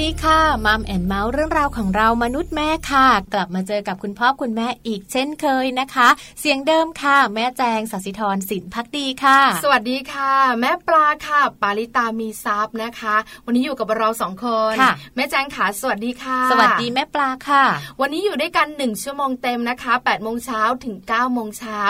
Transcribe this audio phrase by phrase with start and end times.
[0.00, 6.08] ดีค่ะมัมแอนเมาส์เรื่องราวของเรามนุษย์แม่ค่ะ กลับมาเจอกับคุณพ่อคุณแม่อีกเช่นเคยนะคะ
[6.40, 17.64] เสียงเดิมค่ะ แม่แจงสัสิธรสินพักดีค่ะ สวัสดีค่ะ แม่ปลาค่ะ ปาลิตามีซับนะคะ วันนี้อยู่กับเราสองคนค่ะแม่แจงขาสวัสดีค่ะ สวัสดีแม่ปลาค่ะ
[18.00, 21.80] วันนี้อยู่ด้วยกันหนึ่งชั่วโมงเต็มนะคะ8ปดโมงเช้าถึง9ก้าโมงเช้า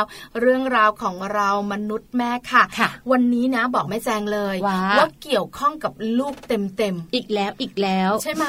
[0.40, 4.56] เรื่องราวของเรามนุษย์แม่ค่ะค่ะวันนี้นะบอกแม่แจงเลย
[4.98, 8.44] ว่าเกี่ยวข้องกับลูกเต็มๆอีกแล้วอีกแล้วใช่ไหม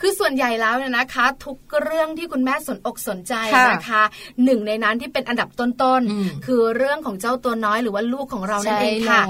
[0.00, 3.34] คือส่วนใหญ่แล้วเนี่ยนะคะ ทุกเรื่องที่คุณแม่สนอกสนใจ
[3.72, 4.02] นะคะ
[4.44, 9.22] หนึ่งในนั้นที่เป็นอันดับต้นๆคือเรื่องของเจ้าตัวน้อยหรือว่าลูกของเรานั่นเองค่ะ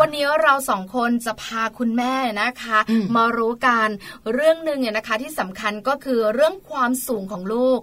[0.00, 2.78] วันนี้เราสองคนจะพาคุณแม่นะคะ
[3.16, 3.88] มารู้กัน
[4.34, 7.78] เรื่องหนึ่งเนี่ยนะคะที่สำคัญก็คือเรื่องความสูงของลูก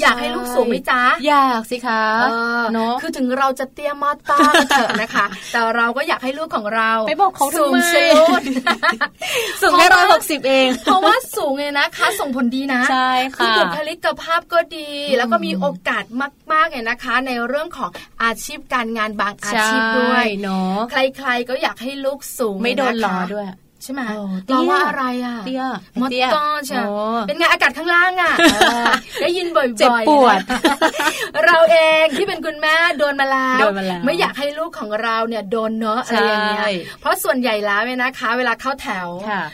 [0.00, 2.02] อยากให้ลูกสูงไหมจ๊ะอยากสิคะ
[2.74, 4.38] เนาะคือถึงเราจะเตี้ยมอต้า
[4.70, 8.24] เถอะนะคะ แต่เราก็อยากให้ลูกของเราไปบอกเขาสูงเชียว
[9.62, 10.51] สูงแค่ร้อยหกสิบเอง
[10.84, 16.04] เพราะว่าสูงเนี่ยนะคะ ส่งผลดีนะใช่ค่ะคือบุคลิกภาพก็ดี แล้วก็มีโอกาส
[16.52, 17.90] มากๆเนี่ยนะคะ ในเรื่องของ
[18.22, 23.46] อาชีพการงานบางอาชีพด้วยเนาะใครๆก็อยากให้ลูกสูงไม่โดนล้อด้วย
[23.82, 24.02] ใช่ไหม
[24.48, 25.64] เราว่าอะไรอะเตี้ย
[26.00, 26.80] มดต้อใช่
[27.26, 28.34] เป็นไงอากาศข้างล่างอะ
[29.22, 30.38] ได้ยินบ่อยๆเจ็บปวด
[31.46, 33.66] เราเองที่เป็นคุณแม่โดนมาแล้ว
[34.04, 36.64] ไม่อยากให้ลูกของเราเนี่ยโดนเนาะอะไรอย่างเงี้ย
[37.00, 39.08] เพราะส่วนใหญ่แล้วเนี่ยนะคะ เวลาเข้าแถว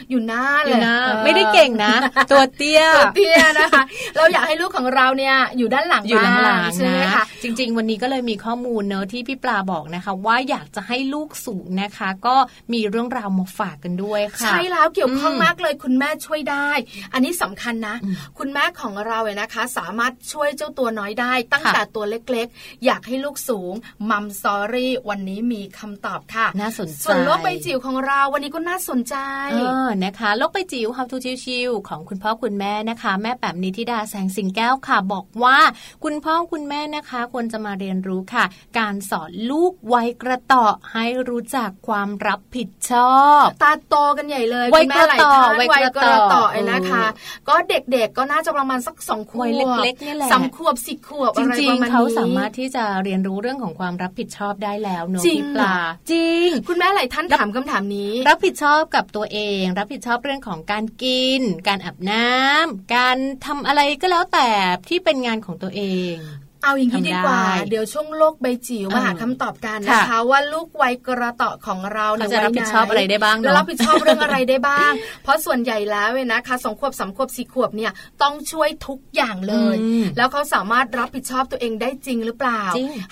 [0.09, 0.79] อยู่หน้าเลย
[1.23, 1.93] ไม่ได้เก่งนะ
[2.31, 3.83] ตัวเตี้ยตัวเตี้ยนะคะ
[4.17, 12.35] เราอยากให้ลูกของเราเนี่ยอยู่ด้านหลังอยู่หลังใช่ไหมคะจริง ๆ วันนี้ก็เลยมีข้อมูลเนอะที่พี่ปลาบอกนะคะ ว่าอยากจะให้ลูกสูงนะคะ ก็
[12.73, 16.69] มีเรื่องราวมาฝากกันด้วยค่ะ ใช่แล้วเกี่ยวข้องมากเลยคุณแม่ช่วยได้
[17.13, 17.95] อันนี้สำคัญนะ
[18.37, 23.73] คุณแม่ของเราเนี่ยนะคะ สามารถช่วยเจ้าตัวน้อยได้ ตั้งแต่ตัวเล็กๆ อยากให้ลูกสูง
[24.09, 29.15] มัมสอรี่วันนี้มีคำตอบค่ะ น่าสนใจส่วนโลกใบจิ๋วของเราวันนี้ก็น่าสนใจ
[29.51, 35.57] เออนะคะโลกใบจิ๋ว How to ชิวๆของคุณพ่อคุณแม่นะคะ แม่แป๋มนิธิดาแสงสิงแก้วค่ะ บอกว่า
[36.03, 38.45] คุณพ่อคุณแม่นะคะควรจะมาเรียนรู้ค่ะ
[38.77, 47.05] การสอนลูกวัยกระต่อให้รู้จักความรับผิดชอบ ตาโตกันใหญ่เลยวัยกระต่อวัยกระต่อนะคะ
[47.47, 55.75] ก็เด็กๆก็น่าจะประมาณสักสองขวบเล็กๆนี่แหละสามขวบสิขวบอะไรประมาณนี้เขาสามารถที่จะเรียนรู้เรื่องของความรับผิดชอบได้แล้วเนอะพี่ปลา
[56.11, 64.49] จริง คุณแม่หลายท่านถามคำถามนี้ รับผิดชอบกับตัวเอง รับผิดชอบเรื่องของการกิน การอาบน้ำการทำอะไรก็แล้วแต่
[64.89, 65.81] ที่เป็นงานของตัวเอ
[66.13, 66.15] ง
[66.63, 74.91] เอาอย่างนี้ดีกว่า เดี๋ยวช่วงโลกใบจิ๋วมาหาคำตอบกันนะคะ ว่าลูกวัยกระต่อของเราเจะรับผิดชอบอะไรได้บ้างเรารับผิดชอบเรื่องอะไรได้บ้าง
[75.23, 77.91] เพราะส่วนใหญ่แล้วเว้นะคะสองขวบสามขวบสี่ขวบเนี่ย
[78.21, 79.75] ต้องช่วยทุกอย่างเลย
[80.17, 82.61] แล้วเขาสามารถรับผิดชอบตัวเองได้จริงหรือเปล่า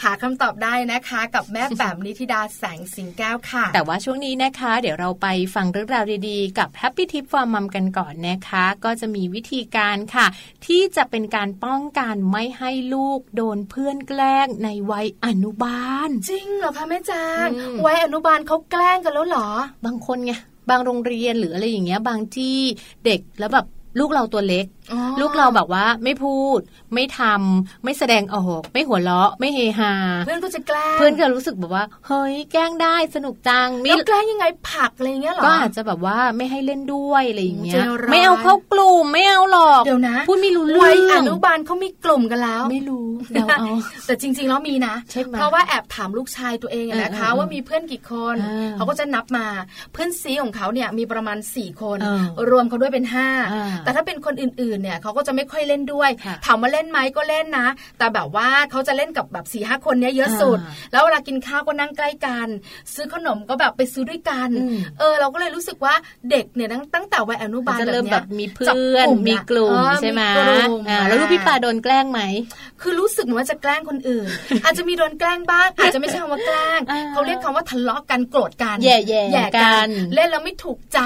[0.04, 10.26] หาคำตอบได้นะคะ กับแม่แบบนิธิดาแสงสิงแก้วค่ะ แต่ว่าช่วงนี้นะคะ เดี๋ยวเราไปฟังเรื่องราวดีๆ กับ Happy Tip for Mom กันก่อนนะคะ ก็จะมีวิธีการค่ะ
[10.66, 17.48] ที่จะเป็นการป้องกันไม่ให้ลูกโดนเพื่อนแกล้งในวัยอนุบาล จริงเหรอคะแม่จาง
[17.86, 19.48] วัยอนุบาลเขาแกล้งกันแล้วเหรอ
[19.86, 20.34] บางคนไง
[20.70, 22.58] บางโรงเรียนหรืออะไรอย่างเงี้ย บางที่
[23.06, 23.66] เด็กแล้วแบบ
[24.00, 24.66] ลูกเราตัวเล็ก
[25.20, 26.60] ลูกเราแบบว่าไม่พูด
[26.94, 29.94] ไม่ทำไม่แสดงออก ไม่หัวเราะ ไม่เฮฮา
[30.26, 43.68] เพื่อนก็จะแกล้งเพื่อนก็รู้สึกแบบว่า เฮ้ยแกล้งได้สนุกจังแล้วแกล้งยังไงผักอะไรเงี้ยหรอก็อาจจะแบบว่าไม่ให้เล่นด้วยอะไรอย่างเงี้ยไม่เอาเข้ากลุ่มไม่เอาหรอกเดี๋ยวนะพูดไม่รู้เรื่องอนุบาลเขามีกลุ่มกันแล้ว ไม่รู้เดาเอา
[44.06, 44.96] แต่จริง ๆ แล้วมีนะ
[45.34, 48.36] เพราะว่าแอบถามลูกชายตัวเองนะคะว่ามีเพื่อนกี่คน
[48.78, 49.46] เขาก็จะนับมา
[49.94, 52.00] เพื่อนซีของเขาเนี่ยมีประมาณสี่คน
[52.50, 53.28] รวมเขาด้วยเป็นห้า
[53.84, 56.10] แต่ถ้าเป็นคนอื่นๆเนี่ยเขาก็จะไม่ค่อยเล่นด้วย
[56.46, 60.58] ถามว่าเล่นไหมก็เล่นนะ แต่แบบว่าเขาจะเล่นกับแบบสี่ห้าคนเนี้ยเยอะสุด
[60.92, 62.48] แล้วเวลากินข้าวก็นั่งใกล้กัน
[62.94, 64.50] ซื้อขนมก็แบบไปซื้อด้วยกัน
[65.00, 65.94] เออ เราก็เลยรู้สึกว่า
[66.32, 70.22] เด็กเนี่ยตั้งแต่วัยอนุบาลจะเริ่มแบบมีเพื่อนมีกลุ่มใช่ไหม
[71.08, 72.22] แล้วลูกพี่ปาโดนแกล้งไหม
[72.82, 74.28] คือรู้สึกเหมือนว่าจะแกล้งคนอื่น
[74.64, 76.80] อาจจะมีโดนแกล้งบ้างอาจจะไม่ใช่คำว่าแกล้ง
[77.12, 81.00] เขาเรียกคำว่าทะเลาะกันโกรธกันแย่แย่กันเล่นแล้วไม่ถูกใจ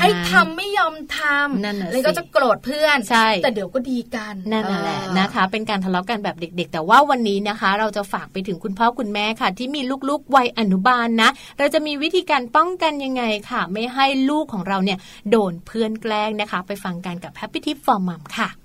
[0.00, 14.98] ให้ทำไม่ยอมทำแล้วก็จะโกรธเพื่อนใช่แต่เดี๋ยวก็ดีกันนั่นแหละนะคะ เป็นการทะเลาะกันแบบเด็ก ๆ แต่ว่าวันนี้นะคะ เราจะฝากไปถึงคุณพ่อคุณแม่ค่ะ ที่มีลูกๆวัยอนุบาลนะ เราจะมีวิธีการป้องกันยังไงค่ะ ไม่ให้ลูกของเราเนี่ย
[15.30, 18.59] โดนเพื่อนแกล้งนะคะ ไปฟังกันกับ Happy Tip for Mom ค่ะ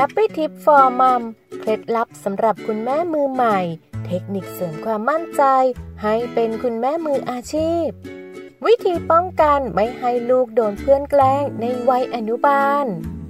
[0.00, 1.22] Happy Tip for Mom
[1.60, 3.58] เคล็ดลับสำหรับคุณแม่มือใหม่
[4.06, 5.42] เทคนิคเสริมความมั่นใจ
[6.02, 7.86] ให้เป็นคุณแม่มืออาชีพ
[8.66, 12.86] วิธีป้องกันไม่ให้ลูกโดนเพื่อนแกล้งในวัยอนุบาล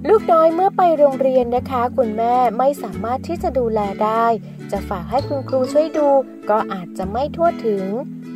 [0.09, 4.25] ลูกน้อยเมื่อไปโรงเรียนนะคะ คุณแม่ไม่สามารถที่จะดูแลได้
[4.71, 6.09] จะฝากให้คุณครูช่วยดู
[6.49, 7.85] ก็อาจจะไม่ทั่วถึง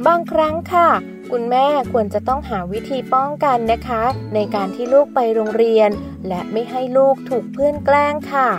[0.07, 0.89] บางครั้งค่ะ
[1.31, 5.89] คุณแม่ควรจะต้องหาวิธีป้องกันนะคะ ในการที่ลูกไปโรงเรียน
[6.27, 8.49] และไม่ให้ลูกถูกเพื่อนแกล้งค่ะ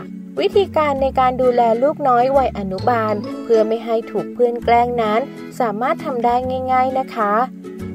[0.41, 5.21] วิธีการในการดูแลลูกน้อยวัยอนุบาล เพื่อไม่ให้ถูกเพื่อนแกล้งนั้น
[5.61, 6.35] สามารถทำได้
[6.73, 7.33] ง่าย ๆนะคะ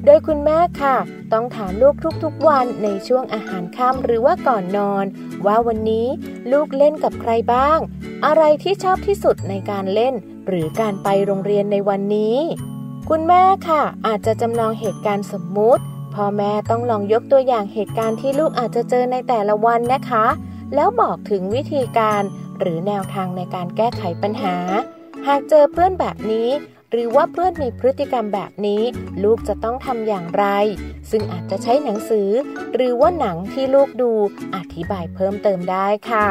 [0.06, 0.96] โดยคุณแม่ค่ะ
[1.34, 5.06] ต้องถามลูกทุกๆวันในช่วงอาหารค่ำหรือว่าก่อนนอน
[5.46, 6.08] ว่าวันนี้
[6.52, 7.80] ลูกเล่นกับใครบ้าง
[8.26, 10.14] อะไรที่ชอบที่สุดในการเล่น
[10.48, 12.38] หรือการไปโรงเรียนในวันนี้
[13.14, 15.84] คุณแม่ค่ะ อาจจะจำลองเหตุการณ์สมมุติ
[16.16, 20.26] พ่อแม่ต้องลองยกตัวอย่างเหตุการณ์ที่ลูกอาจจะเจอในแต่ละวันนะคะ
[20.76, 22.22] แล้วบอกถึงวิธีการ
[22.60, 24.56] หรือแนวทางในการแก้ไขปัญหา
[25.28, 26.50] หากเจอเพื่อนแบบนี้
[26.92, 28.84] หรือว่าเพื่อนมีพฤติกรรมแบบนี้
[29.24, 30.46] ลูกจะต้องทำอย่างไร
[31.12, 32.30] ซึ่งอาจจะใช้หนังสือ
[32.74, 34.12] หรือว่าหนังที่ลูกดู
[34.56, 36.28] อธิบายเพิ่มเติมได้ค่ะ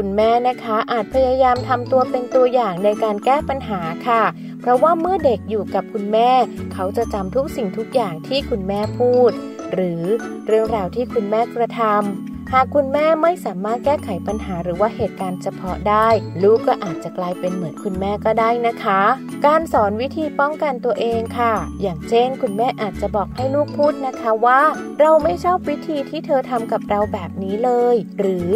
[0.00, 4.22] คุณแม่นะคะอาจพยายามทำตัวเป็นตัวอย่างในการแก้ปัญหาค่ะ
[4.60, 6.30] เพราะว่าเมื่อเด็กอยู่กับคุณแม่
[6.72, 9.30] เขาจะจำทุกสิ่งทุกอย่างที่คุณแม่พูด
[9.72, 10.02] หรือ
[10.46, 16.08] เรื่องราวที่คุณแม่กระทำหากคุณแม่ไม่สามารถแก้ไขปัญหาหรือว่าเหตุการณ์เฉพาะได้
[16.42, 19.02] ลูกก็อาจจะกลายเป็นเหมือนคุณแม่ก็ได้นะคะ
[19.46, 24.60] การสอนวิธีป้องกันตัวเองค่ะ อย่างเช่น คุณแม่อาจจะบอกให้ลูกพูดนะคะว่า
[25.00, 28.48] เราไม่ชอบวิธีที่เธอทำกับเราแบบนี้เลย หรือ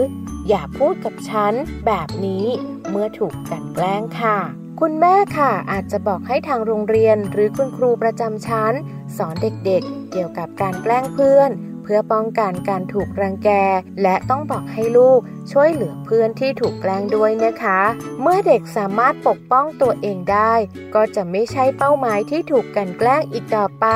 [0.49, 1.52] อย่าพูดกับฉัน
[1.87, 2.46] แบบนี้
[2.90, 4.38] เมื่อถูกกันแกล้งค่ะ
[4.80, 8.72] คุณแม่ค่ะ อาจจะบอกให้ทางโรงเรียนหรือคุณครูประจำชั้น
[9.16, 11.50] สอนเด็กๆ เกี่ยวกับการแกล้งเพื่อน
[11.83, 13.51] เพื่อป้องกันการถูกรังแก
[14.03, 15.21] และต้องบอกให้ลูก
[15.53, 17.81] ช่วยเหลือเพื่อนที่ถูกแกล้งด้วยนะคะ
[18.21, 20.55] เมื่อเด็กสามารถปกป้องตัวเองได้
[20.95, 23.87] ก็จะไม่ใช่เป้าหมายที่ถูกกันแกล้งอีกต่อไป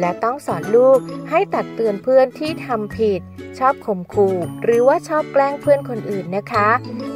[0.00, 0.98] และต้องสอนลูก
[1.30, 3.20] ให้ตักเตือนเพื่อนที่ทำผิด
[3.58, 6.68] ชอบข่มขู่หรือว่าชอบแกล้งเพื่อนคนอื่นนะคะ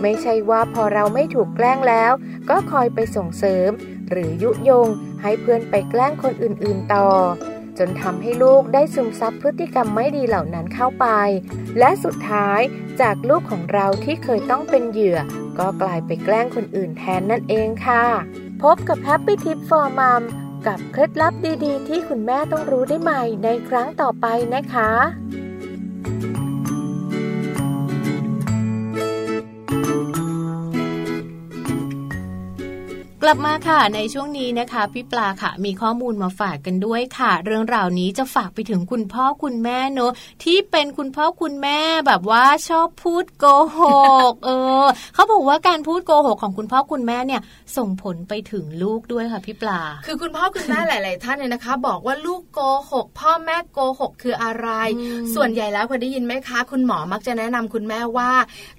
[0.03, 2.13] ไม่ใช่ว่าพอเราไม่ถูกแกล้งแล้ว
[2.51, 3.71] ก็คอยไปส่งเสริม
[4.11, 4.89] หรือยุยง
[5.23, 7.09] ให้เพื่อนไปแกล้งคนอื่นๆต่อ
[7.79, 11.07] จนทำให้ลูกได้ซึมซับพฤติกรรมไม่ดีเหล่านั้นเข้าไป
[11.79, 12.61] และสุดท้าย
[13.00, 15.19] จากลูกของเราที่เคยต้องเป็นเหยื่อ
[15.59, 18.05] ก็กลายไปแกล้งคนอื่นแทนนั่นเองค่ะ
[18.62, 20.23] พบกับ Happy Tip for Mom
[20.67, 24.91] กับเคล็ดลับดีๆ ที่คุณแม่ต้องรู้ได้ใหม่ในครั้งต่อไปนะคะ
[33.25, 40.12] กลับมาค่ะในช่วงนี้นะคะพี่ปลาค่ะ มีข้อมูลมาฝากกันด้วยค่ะ เรื่องราวนี้จะฝากไปถึงคุณพ่อคุณแม่เนอะ
[40.45, 43.45] ที่เป็นคุณพ่อคุณแม่แบบว่าชอบพูดโก
[43.79, 43.81] ห
[44.31, 44.50] กเอ
[44.85, 47.41] อเขาบอกว่าการพูดโกหกของคุณพ่อคุณแม่เนี่ย
[47.76, 52.61] ส่งผลไปถึงลูกด้วยค่ะพี่ปลา คือคุณพ่อคุณแม่หลาย ๆ ท่านเนี่ยนะคะ บอกว่าลูกโก
[52.93, 54.69] หกพ่อแม่โกหกคืออะไร
[55.35, 58.31] ส่วนใหญ่แล้วเคยได้ยินไหมคะ คุณหมอมักจะแนะนำคุณแม่ว่า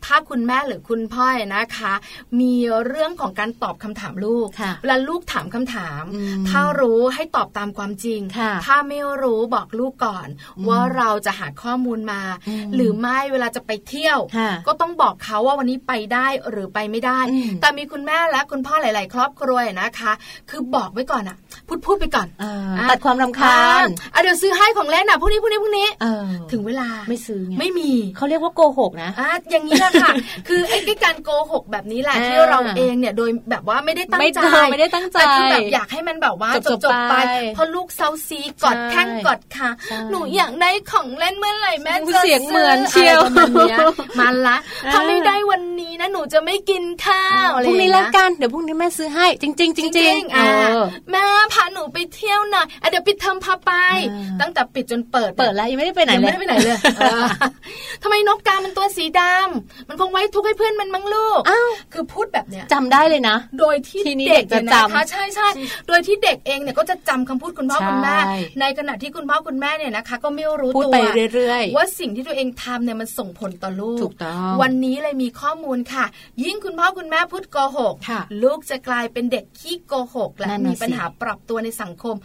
[0.05, 1.93] ถ้าคุณแม่หรือคุณพ่อนะคะ
[2.39, 2.53] มี
[2.85, 4.47] เรื่องของการตอบคำถามลูกูก
[4.81, 6.03] เวลาลูกถามคำถาม
[6.49, 8.21] ถ้ารู้ให้ตอบตามความจริง
[8.65, 10.27] ถ้าไม่รู้บอกลูกก่อน
[10.67, 12.21] ว่าเราจะหาข้อมูลมา
[12.75, 14.19] หรือไม่เวลาจะไปเที่ยว
[14.67, 17.19] ก็ต้องบอกเขาว่าวันนี้ไปได้หรือไปไม่ได้
[17.61, 20.11] แต่มีคุณแม่และคุณพ่อหลาย ๆ ครอบครัวนะคะ
[20.49, 21.37] คือบอกไว้ก่อนอะ
[21.67, 22.27] พูดพูดไปก่อน
[22.89, 23.85] ตัดความรำคาญ
[24.23, 25.87] เดี๋ยวซื้อให้ของเล่นนะพวกนี้พวกนี้พวกนี้
[26.51, 30.13] ถึงเวลาไม่ซื้อไม่มีเขาเรียกว่าโกหกนะอะอย่างนี้แหละค่ะ
[30.47, 34.39] คือไอ้การโกหกแบบนี้แหละที่เราเองเนี่ยโดยแบบว่าไม่ได้ตั้งใจ
[34.71, 37.15] ไม่ได้ตั้งใจแต่คือแบบอยากให้มันแบบว่าจบจบไป
[37.57, 39.69] พอลูกเซาซีกอดแข้งกอดขา
[40.09, 43.19] หนูอยากได้ของเล่นเมื่อไหร่แม่จะเสียงเหมือนเชียว
[44.19, 44.57] มันละ
[44.91, 50.15] ถ้าไม่ได้วันนี้นะหนูจะไม่กินข้าวอะไรพรุ่งนี้แล้วกันเดี๋ยวพรุ่งนี้แม่ซื้อให้ จริงจริงจริง
[51.11, 51.21] แม่
[51.53, 53.71] พาหนูไปเที่ยวหน่อยเดี๋ยวปิดเทอมพาไป
[54.41, 56.77] ตั้งแต่ปิดจนเปิดเปิดแล้วยังไม่ได้ไปไหนเลยไม่ได้ไปไหนเลย
[58.03, 61.41] ทำไมนกกามันตัวสีดำมันคงไว้ทุกให้เพื่อนมันมั้งลูก
[61.93, 65.47] คือพูดแบบเนี้ยจำได้เลยนะ โดยที่เด็กจะจำใช่ใช่
[65.87, 68.17] โดยที่เด็กเองเนี่ยก็จะจำคำพูดคุณพ่อคุณแม่
[68.59, 70.93] ในขณะที่คุณพ่อคุณแม่เนี่ยนะคะ ก็ไม่รู้ตัว
[71.75, 74.09] ว่าสิ่งที่ตัวเองทำเนี่ยมันส่งผลต่อลูก
[74.61, 76.05] วันนี้เลยมีข้อมูลค่ะ
[76.43, 77.95] ยิ่งคุณพ่อคุณแม่พูดโกหก
[78.43, 82.15] ลูกจะกลายเป็นเด็กขี้โกหกและมีปัญหาปรับตัวในสังคม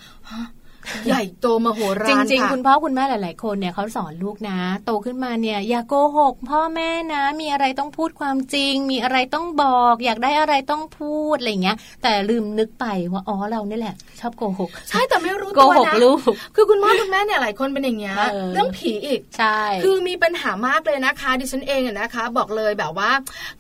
[1.07, 16.18] ใหญ่โตมโหฬารจริง ๆ คุณพ่อคุณแม่หลาย ๆ คนเนี่ยเขาสอนลูกนะ โตขึ้นมาเนี่ยอย่าโกหก พ่อแม่นะ มีอะไรต้องพูดความจริง มีอะไรต้องบอก อยากได้อะไรต้องพูดอะไรเงี้ย แต่ลืมนึกไปว่าอ๋อเราเนี่ยแหละ ชอบโกหก ใช่แต่ไม่รู้ตัวนะโกหกลูก
[16.54, 18.16] คือคุณพ่อคุณแม่เนี่ยหลายคนเป็นอย่างเงี้ย
[18.54, 23.11] เรื่องผีอีกใช่คือมีปัญหามากเลยนะคะ ดิฉันเองนะคะ บอกเลยแบบว่า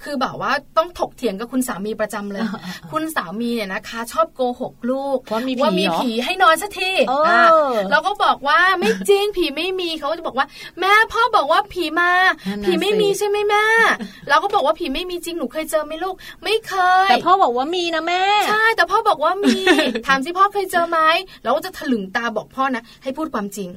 [0.02, 2.42] คือแบบว่าต้องถกเถียงกับคุณสามีประจำเลย
[2.92, 5.40] คุณสามีเนี่ยนะคะ ชอบโกหกลูกว่า
[5.80, 6.90] มีผีให้นอนสักที
[7.90, 10.46] เราก็บอกว่าไม่จริงผีไม่มีเขาจะบอกว่า
[10.80, 12.10] แม่พ่อบอกว่าผีมา
[12.64, 13.64] ผีไม่มีใช่ไหมแม่
[14.28, 16.74] เราก็บอกว่าผีไม่มีจริงหนูเคยเจอไหมลูก ไม่เค
[17.06, 19.56] ย แต่พ่อบอกว่ามีนะแม่ใช่แต่พ่อบอกว่ามี
[20.06, 20.98] ถามสิพ่อเคยเจอไหม
[21.44, 23.68] เราก็จะถลึงตาบอกพ่อนะให้พูดความจริง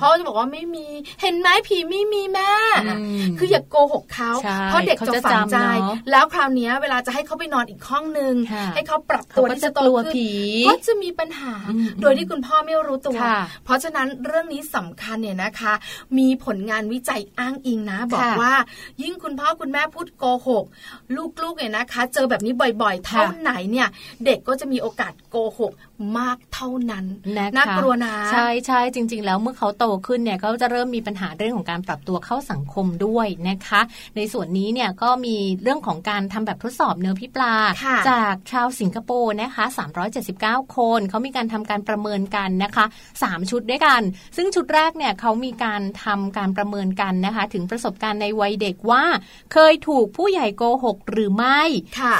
[0.00, 0.86] พ่อจะบอกว่าไม่มี
[1.22, 2.52] เห็นไหมผีไม่มีแม่
[3.38, 4.32] คืออย่าโกหกเขา
[4.66, 5.56] เพราะเด็กจะฝังใจ
[6.10, 8.34] แล้วคราวนี้เวลาจะให้เขาไปนอนอีกห้องนึง
[8.74, 10.14] ให้เขาปรับตัวที่จะโตขึ้น
[10.68, 11.54] ก็จะมีปัญหา
[12.00, 13.18] โดยที่คุณพ่อไม่รู้ตัว
[13.64, 15.72] เพราะฉะนั้นเรื่องนี้สำคัญเนี่ยนะคะ
[16.18, 18.52] มีผลงานวิจัยอ้างอิงนะ บอกว่า
[19.02, 20.64] ยิ่งคุณพ่อคุณแม่พูดโกหก
[21.42, 23.88] ลูกๆเนี่ยนะคะ เจอแบบนี้บ่อยๆ เท่าไหนเนี่ย
[24.24, 25.72] เด็กก็จะมีโอกาสโกหก
[26.18, 27.04] มากเท่านั้น
[27.38, 33.80] นะคะน่ากลัวนะใช่ใช่จริง ๆ แล้วเมื่อเขาโตขึ้นเนี่ยก็จะเริ่มมีปัญหาเรื่องของการปรับตัวเข้าสังคมด้วยนะคะ
[34.16, 37.54] ในส่วนนี้เนี่ยก็มีเรื่องของการทำแบบทดสอบเนื้อพิปลา
[38.10, 39.64] จากชาวสิงคโปร์นะคะ
[40.20, 42.84] 379 คนเขามีการทำการประเมินกันนะคะ
[43.18, 44.00] 3 ชุดด้วยกัน
[44.36, 49.04] ซึ่งชุดแรกเนี่ยเขามีการทำการประเมินกันนะคะ ถึงประสบการณ์ในวัยเด็กว่า
[49.52, 51.60] เคยถูกผู้ใหญ่โกหกหรือไม่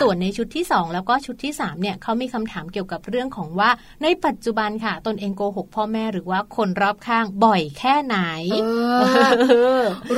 [0.03, 3.71] ส่วนในชุดที่ 2 แล้วก็ชุดที่3เนี่ยเขามีคำถามเกี่ยวกับเรื่องของว่า
[4.03, 8.19] ในปัจจุบันค่ะ ตนเองโกหกพ่อแม่หรือว่าคนรอบข้างบ่อยแค่ไหน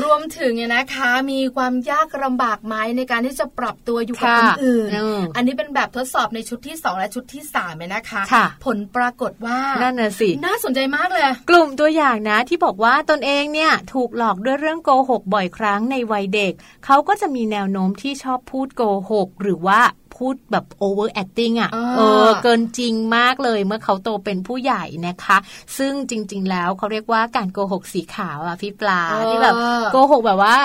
[0.02, 4.90] รวมถึงเนี่ยนะคะ มีความยากลำบากไหมในการที่จะปรับตัวอยู่กับคนอื่น
[5.37, 8.23] อันนี้เป็นแบบทดสอบในชุดที่ 2 และชุดที่3เลยนะคะ
[8.64, 16.52] ผลปรากฏว่านั่นน่ะสิน่าสนใจมากเลย กลุ่มตัวอย่างนะที่บอกว่าตนเองเนี่ยถูกหลอกด้วยเรื่องโกหกบ่อยครั้งในวัยเด็ก
[16.84, 19.80] เขาก็จะมีแนวโน้มที่ชอบพูดโกหกหรือว่า
[20.16, 25.37] พูดแบบ over acting อะเออเกินจริงมากเลยเมื่อเขาโตเป็นผู้ใหญ่นะคะ
[25.78, 29.54] ซึ่งจริง ๆ แล้วเขาเรียกว่าการโกหกสีขาวอะพี่ปลาที่แบบ
[29.92, 30.56] โกหกแบบว่า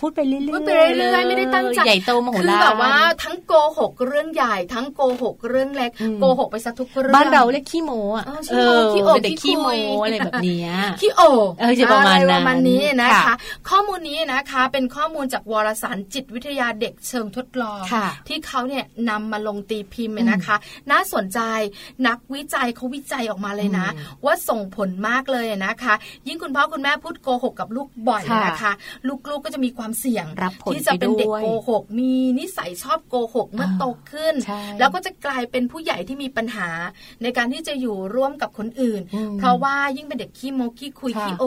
[0.00, 9.08] พูดไปเรื่อยๆพูดไปเรื่อยๆไม่ได้ตั้งใจใหญ่โตมโหฬารคือแบบว่าทั้งโกหกเรื่องใหญ่ ทั้งโกหกเรื่องเล็กโกหกไปซะทุกเรื่องบ้านเราเรียกขี้โมอะเออขี้โอ
[9.42, 9.68] ขี้โม
[10.04, 10.66] อะไรแบบนี้
[11.00, 11.20] ขี้โอ
[11.60, 13.34] เออจะประมาณนั้นประมาณนี้นะคะ
[13.70, 17.82] ข้อมูลนี้นะคะเป็นข้อมูลจากวารสารจิตวิทยาเด็กเชิงทดลอง
[18.28, 20.56] ที่เขาเนี่ยนำมาลงตีพิมพ์นะคะ
[20.90, 21.40] น่าสนใจ
[22.06, 23.86] นักวิจัยเขาวิจัยออกมาเลยนะ
[24.24, 25.94] ว่าส่งผลมากเลยนะคะ
[26.26, 28.72] ยิ่งคุณพ่อคุณแม่พูดโกหกกับลูกบ่อยนะคะ
[29.08, 34.34] ลูกๆก็จะมีความเสี่ยงรับที่จะเป็นเด็กโกหก มีนิสัยชอบโกหกเมื่อโตขึ้น
[34.78, 36.68] แล้วก็จะกลายเป็นผู้ใหญ่ที่มีปัญหา
[37.22, 39.00] ในการที่จะอยู่ร่วมกับคนอื่น
[39.38, 41.44] เพราะว่ายิ่งเป็นเด็กขี้โมขี้คุยขี้โอ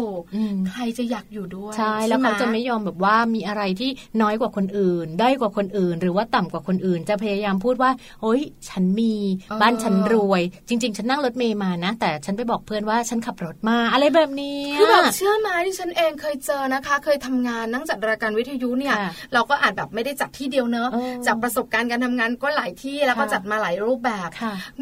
[0.69, 3.89] ใครจะอยากอยู่ด้วยใช่แล้วเขาจะไม่ยอมแบบว่ามีอะไรที่
[4.21, 7.91] น้อยกว่าคนอื่น ได้กว่าคนอื่น หรือว่าต่ำกว่าคนอื่น จะพยายามพูดว่า
[8.21, 9.13] เฮ้ย ฉันมี
[9.61, 18.95] บ้านฉันรวย จริง ๆ ฉันนั่งรถเมย์มานะ แต่ฉันไปบอกเพื่อนว่าฉันขับรถมาอะไรแบบนี้คือแบบเชื่อไหมที่ฉันเองเคยเจอนะคะ เคยทำงานนั่งจัดรายการวิทยุเนี่ย
[19.33, 20.89] เราก็อาจแบบไม่ได้จัดที่เดียวเนอะ
[21.25, 24.29] จากประสบการณ์การทำงานก็หลายที่แล้วก็จัดมาหลายรูปแบบ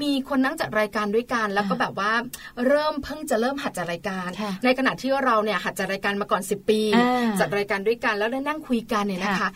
[0.01, 2.11] มีคนนั่งจัดรายการด้วยกันแล้วก็แบบว่า
[2.67, 4.29] เริ่มเพิ่งจะเริ่มหัดจัดรายการ
[4.63, 6.81] ในขณะที่เราเนี่ยหัดจัดรายการมาก่อน 10 ปี
[7.39, 9.49] จัดรายการด้วยกันแล้วได้นั่งคุยกันเนี่ยนะคะ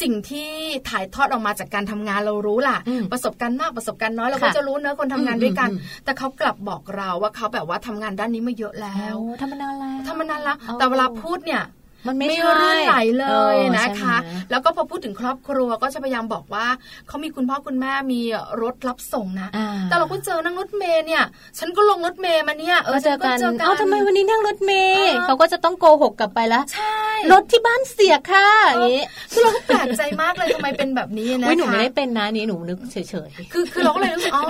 [0.00, 0.50] สิ่งที่
[0.90, 2.78] ถ่ายทอดออกมาจากการทำงานเรารู้ล่ะ
[3.12, 5.70] ประสบการณ์มากประสบการณ์น้อยเราก็จะรู้เนอะคนทำงานด้วยกัน
[6.04, 11.62] แต่เขากลับบอกเราว่าเขาแบบว่าทำงานด้านนี้มาเยอะแล้วทำมานานแล้วทำมานานแล้วแต่เวลาพูดเนี่ย
[12.08, 14.16] มันไม่รื่นไหลเลยนะคะ
[14.50, 16.66] แล้วก็พอพูดถึงครอบครัวก็จะพยายามบอกว่า
[17.08, 18.20] เขามีคุณพ่อคุณแม่มี
[18.62, 19.48] รถรับส่งนะ
[19.84, 21.24] แต่เราก็เจอนั่งรถเมย์เนี่ย
[21.58, 26.98] ฉันก็ลงรถเมย์มาเนี่ยเออเจอกันเอ้าทำไมวันนี้นั่งรถเมย์เขาก็จะต้องโกหกกลับไปแล้วใช่
[27.32, 34.44] รถที่บ้านเสียค่ะอย่างนี้คือเราก็แปลกใจมากเลยทำไมเป็นแบบนี้นะคะหนูไม่ได้เป็นนะนี่หนูนึกเฉยๆคือคือเราก็เลยรู้สึกอ๋อ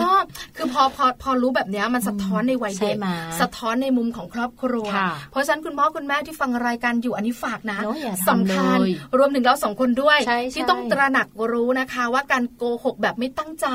[0.57, 2.97] คือพอพอพอรู้แบบนี้มันสะท้อนในวัยเด็ก
[3.41, 4.89] สะท้อนในมุมของครอบครัว
[5.31, 7.79] เพราะฉะนั้นคุณพ่อคุณแม่ที่ฟังรายการอยู่อันนี้ฝากนะ
[8.29, 8.79] สำคัญ
[9.19, 10.19] รวมถึงเราสองคนด้วย
[10.55, 13.67] ที่ต้องตระหนักรู้นะคะ ว่าการโกหกแบบไม่ตั้งใจ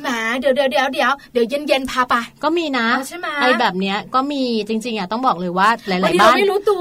[0.00, 6.34] แหมเดี๋ยวเดี๋ยวเดี๋ยวเดี๋ยวเดี๋ยวเย็นเย็นพาไปก็มีนะใช่ไหมไอ้แบบเนี้ยก็มีจริงๆอะต้องบอกเลยว่าหลายๆบ้าน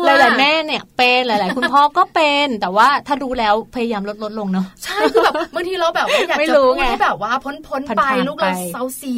[0.05, 9.15] หลายๆแม่เนี่ยเป็นหลาย ๆ คุณพ่อก็เป็นแต่ว่าถ้ารู้แล้วพยายามลดลดลงเนาะใช่คือแบบบางทีเราแบบว่าอยากจะพูดให้แบบว่าพ้นพ้นไปลูกเราเซาซี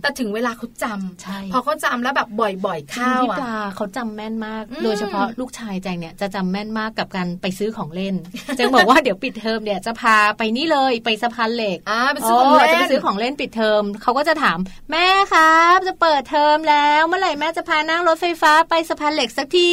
[0.00, 2.28] แต่ถึงเวลาเขาจำพอเขาจำแล้วแบบ
[2.66, 3.38] บ่อยๆข้าวอะ
[3.76, 8.14] เขาจำแม่นมาก โดยเฉพาะลูกชายแจงเนี่ยจะจำแม่นมากกับการไปซื้อของเล่น
[8.58, 14.58] จังบอกว่าเดี๋ยวปิดเทอมเนี่ยจะพาไปนี่เลยไปสะพานเหล็กอ่าไปซื้อของเล่นจะไปซื้อของเล่นปิดเทอมเขาก็จะถาม
[14.90, 19.72] แม่ครับ จะเปิดเทอมแล้ว เมื่อไหร่แม่จะพานั่งรถไฟฟ้าไปสะพานเหล็กสักที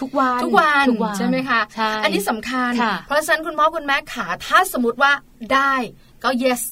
[0.00, 1.60] ทุกวันทุกวันใช่ไหมคะ
[2.04, 2.72] อันนี้สำคัญ
[3.06, 5.12] เพราะฉะนั้นคุณพ่อคุณแม่ขาถ้าสมมติว่า
[5.54, 5.74] ได้
[6.24, 6.62] ก็ yes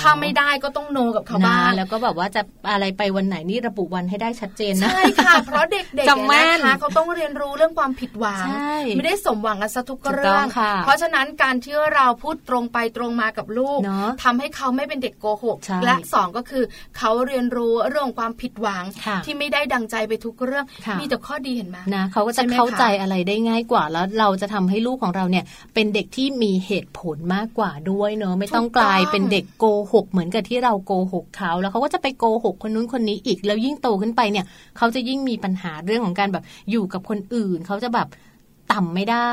[0.00, 8.46] ถ้าไม่ได้ก็ต้อง no กับเขาบ้างแล้วก็แบบว่าจะอะไรไปวันไหนนี่ระบุวันให้ได้ชัดเจนนะใช่ค่ะ เพราะเด็กๆนะคะเขาต้องเรียนรู้เรื่องความผิดหวัง
[8.96, 10.44] ไม่ได้สมหวังกันซะทุกเรื่อง
[10.84, 13.80] เพราะฉะนั้นการที่เราพูดตรงไปตรงมากับลูก
[14.22, 16.64] ทำให้เขาไม่เป็นเด็กโกหกและสองก็คือ
[16.98, 18.84] เขาเรียนรู้เรื่องความผิดหวัง
[19.24, 20.64] ที่ไม่ได้ดังใจไปทุกเรื่อง
[21.00, 34.44] มีแต่ข้อดีเห็นไหมนะเขาก็จะเข้าใจอะไรได้ง่ายกว่าแล้วเราจะทำให้ลูกของเราเนี่ยเป็นเด็กที่มีเหตุผลมากกว่าด้วยเนอะไม่ต้องกลายเป็นเด็กโกหกเหมือนกับที่เราโกหกเขา แล้วเขาก็จะไปโกหกคนนู้นคนนี้อีก แล้วยิ่งโตขึ้นไปเนี่ย
[34.76, 38.06] เขาจะยิ่งมีปัญหาเรื่องของการแบบอยู่กับคนอื่น เขาจะแบบ
[38.72, 39.32] ต่ำไม่ได้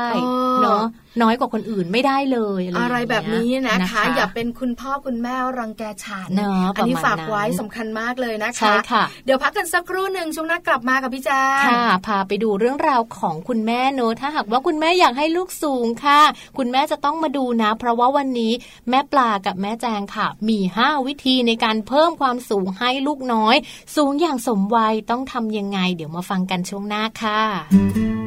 [0.62, 0.84] เนาะ
[1.22, 6.30] น้อยกว่าคนอื่นไม่ได้เลย อะไรแบบนี้นะคะ อย่าเป็นคุณพ่อคุณแม่รังแกฉัน
[6.76, 16.20] อันนี้ฝากไว้สำคัญมากเลยนะคะใช่ค่ะ เดี๋ยวพักกันสักครู่หนึ่งช่วงหน้ากลับมากับพี่แจ้ค่ะ พาไปดูเรื่องราวของคุณแม่เนอะถ้าหากว่าคุณแม่อยากให้ลูกสูงค่ะ
[16.58, 18.52] คุณแม่จะต้องมาดูนะ เพราะว่าวันนี้
[18.90, 23.56] แม่ปลากับแม่แจงค่ะ มี 5 วิธีในการเพิ่มความสูงให้ลูกน้อย
[23.96, 28.19] สูงอย่างสมวัยต้องทำยังไง เดี๋ยวมาฟังกันช่วงหน้าค่ะ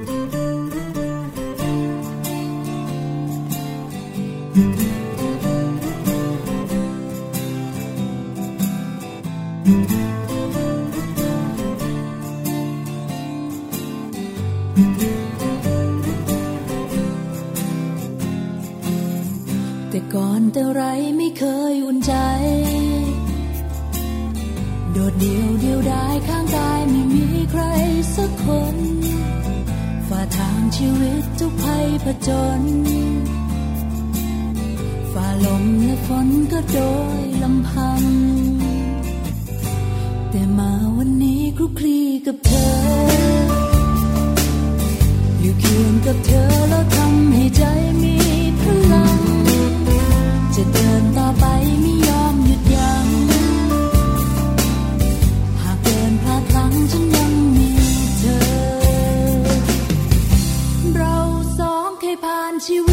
[4.54, 4.60] แต่
[20.14, 20.82] ก่อนแต่ไร
[21.18, 22.14] ไม่เคยอุ่นใจ
[24.92, 27.64] โดดเดี่ยวเดียวดายข้างกายไม่มีใคร
[28.16, 28.78] สักคน
[30.08, 32.62] ฝ่าทางชีวิตทุกภัยผจญ
[35.14, 36.80] ฝ่าลมและฝนก็โด
[37.20, 38.02] ยลำพัง
[40.30, 42.74] แต่มาวันนี้คลุกคลีกับเธอ
[45.40, 47.64] อยู่เคียงกับเธอแล้วทำให้ใจ
[48.04, 48.16] มี
[48.62, 49.20] พลัง
[50.56, 51.46] จะเดินต่อไป
[51.82, 53.08] ไม่ยอมหยุดยัง้ง
[55.62, 57.70] หากเดินพลาดพลั้งฉันยังมี
[58.20, 58.40] เธอ
[60.96, 61.18] เรา
[61.60, 62.93] สองเคยผ่านชีวิต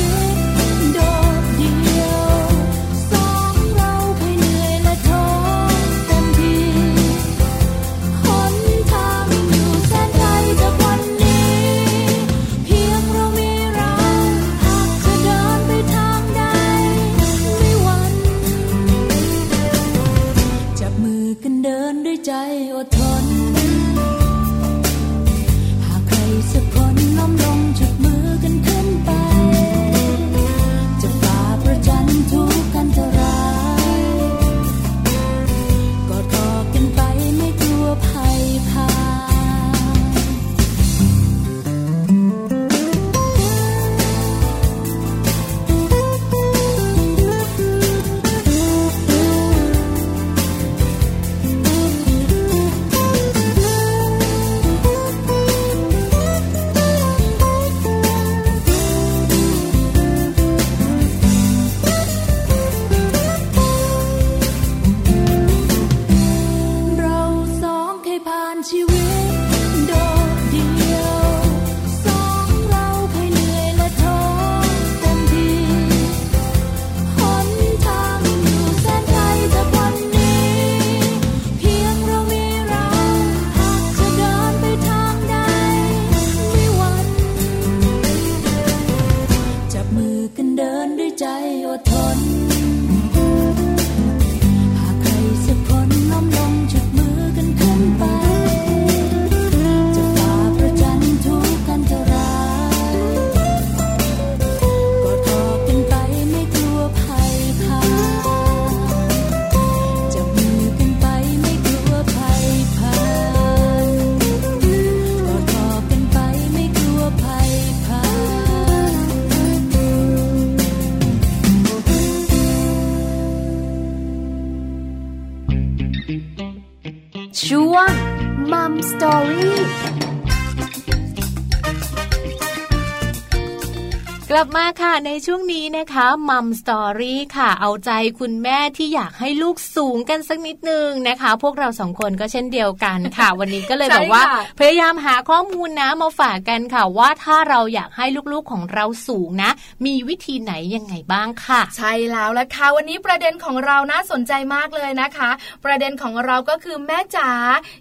[134.41, 149.51] ลับมาก ในช่วงนี้นะคะมัมสตอรี่ค่ะ เอาใจคุณแม่ที่อยากให้ลูกสูงกันสักนิดนึงนะคะ พวกเราสองคนก็เช่นเดียวกันค่ะ วันนี้ก็เลยใช่แบบว่าค่ะพยายามหาข้อมูลนะมาฝากกันค่ะ ว่าถ้าเราอยากให้ลูกๆของเราสูงนะ
[149.87, 155.31] มีวิธีไหนยังไงบ้างค่ะ ใช่แล้วละค่ะวันนี้ประเด็นของเราน่าสนใจมากเลยนะคะ
[155.65, 157.31] ประเด็นของเราก็คือแม่จ๋า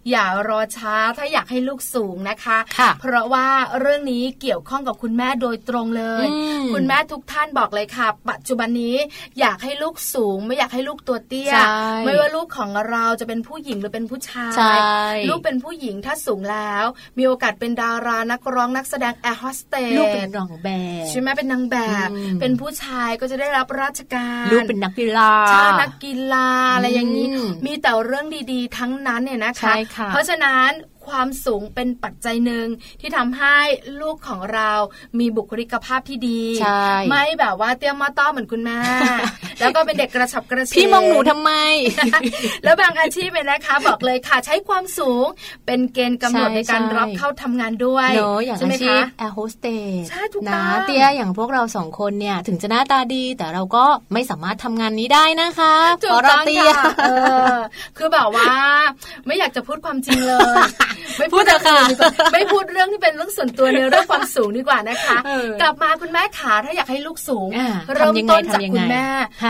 [0.09, 3.47] อย่ารอช้าถ้าอยากให้ลูกสูงนะคะค่ะเพราะว่า
[3.79, 8.95] เรื่องนี้เกี่ยวข้องกับคุณแม่โดยตรงเลยอืมคุณแม่ทุกท่านบอกเลยค่ะ ปัจจุบันนี้
[9.39, 14.73] อยากให้ลูกสูง ไม่อยากให้ลูกตัวเตี้ยใช่ไม่ว่าลูกของเราจะเป็นผู้หญิงหรือเป็นผู้ชายใช่
[15.29, 16.85] ลูกเป็นผู้หญิงถ้าสูงแล้ว
[17.17, 20.69] มีโอกาสเป็นดารานักร้องนักแสดงแอร์โฮสเตสลูกเป็นรองแบ
[21.01, 30.69] บใช่ไหมเป็นนางแบบอืมเป็นผู้ชายก็จะได้รับราชการลูกเป็นนักกีฬาใช่นักกีฬาอะไรอย่างนี้อืมมีแต่เรื่องดีๆ ทั้งนั้นเนี่ยนะคะใช่ค่ะเพราะฉะนั้น
[31.09, 32.67] คความสูงเป็นปัจจัยหนึ่ง
[33.01, 33.57] ที่ทำให้
[34.01, 34.71] ลูกของเรา
[35.19, 36.43] มีบุคลิกภาพที่ดี
[37.09, 38.79] ไม่แบบว่าเตี้ยมาต้อเหมือนคุณแม่
[39.59, 41.51] แล้วก็เป็นเด็กกระฉับกระเฉงพี่มองหนูทำไม
[42.63, 45.25] แล้วบางอาชีพเลยนะคะ บอกเลยค่ะใช้ความสูง
[45.65, 49.67] เป็นเกณฑ์กำหนดในการรับเข้าทำงานด้วยเนาะอย่างอาชีพแอร์โฮสเต
[50.01, 50.03] ส
[50.49, 56.71] นะเตี้ยอย่างพวกเราสองคนเนี่ยถึงจะหน้าตาดี แต่เราก็ไม่สามารถทำงานนี้ได้นะคะเพราะเราเตี้ย
[57.97, 58.51] คือแบบว่า
[59.27, 60.55] ไม่อยากจะพูดความจริงเลย
[61.19, 61.79] ไม่พูดอะค่ะ
[62.33, 65.17] ไม่พูดเรื่องที่เป็นเรื่องส่วนตัวในเรื่องความสูงดีกว่านะคะ
[65.61, 67.49] กลับมาคุณแม่ขาถ้าอยากให้ลูกสูง
[67.95, 69.05] เริ่มต้นจากคุณแม่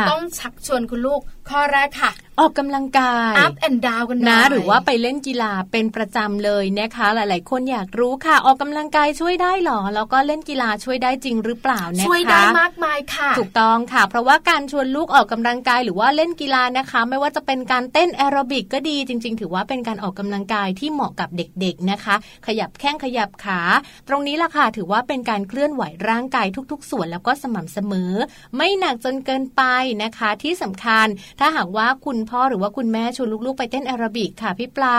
[0.09, 17.01] ต้องชักชวนคุณลูกข้อแรกค่ะ ออกกำลังกาย up and down กันนะ หรือว่าไปเล่นกีฬาเป็นประจำเลยนะคะ หลาย ๆ คนอยากรู้ค่ะ ออกกำลังกายช่วยได้หรอ แล้วก็เล่นกีฬาช่วยได้จริงหรือเปล่านะคะช่วยได้มากมายค่ะ ถูกต้องค่ะ เพราะว่าการชวนลูกออกกำลังกาย หรือว่าเล่นกีฬานะคะ
[17.09, 22.15] ไม่ว่าจะเป็นการเต้นแอโรบิกก็ดีจริง ๆ ถือว่าเป็นการออกกำลังกายที่เหมาะกับเด็ก ๆ นะคะ
[22.47, 23.61] ขยับแข้งขยับขา
[24.07, 28.13] ตรงนี้ล่ะค่ะถือว่าเป็นการเคลื่อนไหวร่างกายทุก ๆ ส่วนแล้วก็สม่ำเสมอ
[28.57, 29.61] ไม่หนักจนเกินไป
[30.03, 31.07] นะคะ ที่สำคัญ
[31.39, 34.95] ถ้าหากว่าคุณพ่อหรือว่าคุณแม่ชวนลูกๆ ไปเต้นแอโรบิกค่ะพี่ปลา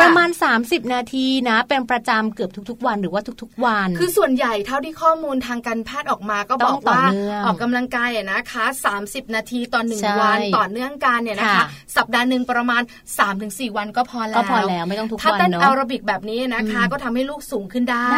[0.00, 0.28] ประมาณ
[0.60, 7.02] 30 นาทีนะ เป็นประจำเกือบทุกๆ วันหรือว่าทุกๆ วัน คือส่วนใหญ่เท่าที่ข้อมูลทางการแพทย์ออกมาก็บอกว่า
[7.46, 8.64] ออกกำลังกายนะคะ
[9.00, 11.64] 30 นาทีต่อหนึ่งวันต่อเนื่องกันเนี่ยนะคะ
[11.96, 12.82] สัปดาห์หนึ่งประมาณ
[13.28, 18.08] 3-4 วันก็พอแล้วก็พอแล้วไม่ต้องทุกวันเนาะถ้าเต้นแอโรบิกแบบนี้นะคะ ก็ทำให้ลูกสูงขึ้นได้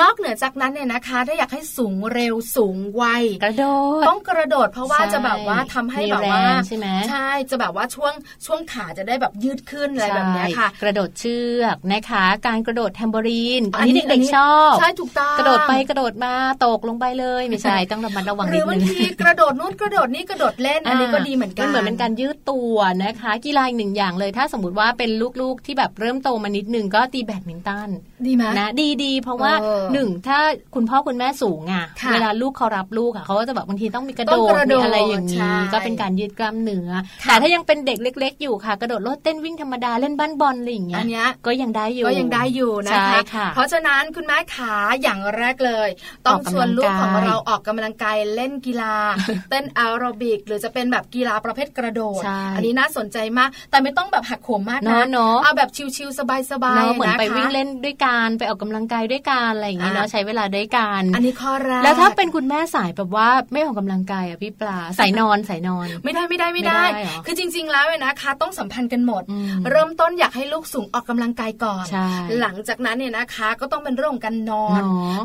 [0.00, 3.04] นอกเหนือจากนั้นเนี่ยนะคะ ถ้าอยากให้สูงเร็วสูงไว
[3.44, 3.64] กระโด
[4.00, 8.12] ดต้องกระโดดเพราะว่าจะแบบว่าทำให้แบบว่าใช่ไหมใช่จะแบบว่าช่วง
[8.46, 16.32] ช่วงขาจะได้แบบยืดขึ้นอะไรแบบนี้ค่ะ กระโดดเชือกนะคะ การกระโดดแทรมโพลีนอันนี้เด็กๆชอบใช่ถูกต้องกระโดดไปกระโดดมา
[16.64, 27.88] ตกลงไปเลยไม่ใช่ต้องระมัดระวังนิดนึงหรือบางทีกระโดดนู่นกระโดดนี่กระโดดเล่นอันนี้ก็ดีเหมือนกันเหมือนเป็นการยืดตัวนะคะ กีฬาอีกหนึ่งอย่างเลย ถ้าสมมติว่าเป็นลูกๆที่แบบเริ่มโตมานิดนึงก็ตีแบดมินตัน
[28.26, 29.52] ดีไหมนะดีดีเพราะว่า
[29.92, 30.38] หนึ่งถ้า
[30.74, 36.90] คุณพ่อคุณแม่สูงอะเวลาลูกเขารับลูกอะเขาก็จะแบบบางทีต้องมีกระโดดมีอะไรอย่างนี้ก็เป็นการยืดกล้ามเนื้อ
[37.28, 42.98] แต่ถ้ายังเป็นเด็กเล็ก ๆ อยู่ค่ะ กระโดดโลดเต้นวิ่งธรรมดาเล่นบ้านบอลอะไรอย่างเงี้ยอันนี้ก็ยังได้อยู่ก็ยังได้อยู่นะ
[43.32, 45.88] คะเพราะฉะนั้นคุณแม่ขาอย่างแรกเลย
[46.26, 48.94] ต้องชวนลูกของเราออกกำลังกายเล่นกีฬา
[49.50, 52.22] เต้นแอโรบิก หรือจะเป็นแบบกีฬาประเภทกระโดด
[52.56, 55.00] อันนี้น่าสนใจมาก แต่ไม่ต้องแบบหักโหมมากนะ
[55.44, 66.82] เอาแบบชิวๆสบายๆเหมือนไปวิ่งเล่นด้วยกันไปออกกำลังกายด้วยกันอะไรอย่างเงี้ยเนาะใช้เวลาด้วยกันอันนี้ข้อแรกแล้วถ้าเป็นคุณแม่สายแบบว่าไม่ออกกำลังกายอะพี่ปลาสายนอนสายนอน ไม่ได้ไม่ได้ไม่ได้
[67.26, 69.22] คือจริงๆ แล้วเนะคะต้องสัมพันธ์กันหมด
[69.70, 71.84] เริ่มต้นอยากให้ลูกสูงออกกำลังกายก่อน
[72.40, 74.80] หลังจากนั้นเนี่ยนะคะ ก็ต้องเป็นเรื่องของการนอน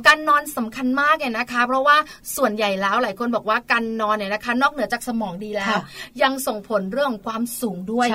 [0.07, 1.97] การนอนสำคัญมากเนี่ยนะคะ เพราะว่า
[2.35, 5.77] ส่วนใหญ่แล้วหลายคนบอกว่าการนอนเนี่ยนะคะ นอกเหนือจากสมองดีแล้ว
[6.23, 8.07] ยังส่งผลเรื่องของความสูงด้วย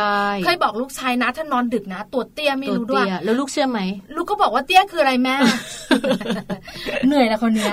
[0.44, 3.81] เคยบอกลูกชายนะ ถ้านอนดึกนะ ตัวเตี้ยไม่รู้ด้วย แล้วลูกเชื่อไหม
[4.14, 5.35] ลูกก็บอกว่าเตี้ยคืออะไรแม่
[7.07, 7.68] เหนื่อยนะคนนี้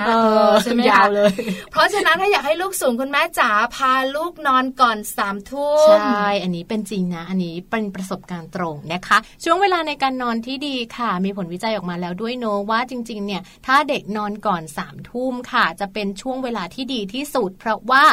[0.62, 1.32] ใช่ไหมยาวเลย
[1.70, 18.04] เพราะฉะนั้นถ้าอยากให้ลูกสูงคุณแม่จ๋าพาลูกนอนก่อนสามทุ่มใช่อันนี้เป็นจริงนะ อันนี้เป็นประสบการณ์ตรงนะคะ ช่วงเวลาในการนอนที่ดีค่ะ มีผลวิจัยออกมาแล้วด้วยโนว่าจริงๆ เนี่ยถ้าเด็กนอนก่อน3ามทุ่มค่ะ จะเป็นช่วงเวลาที่ดีที่สุด เพราะว่า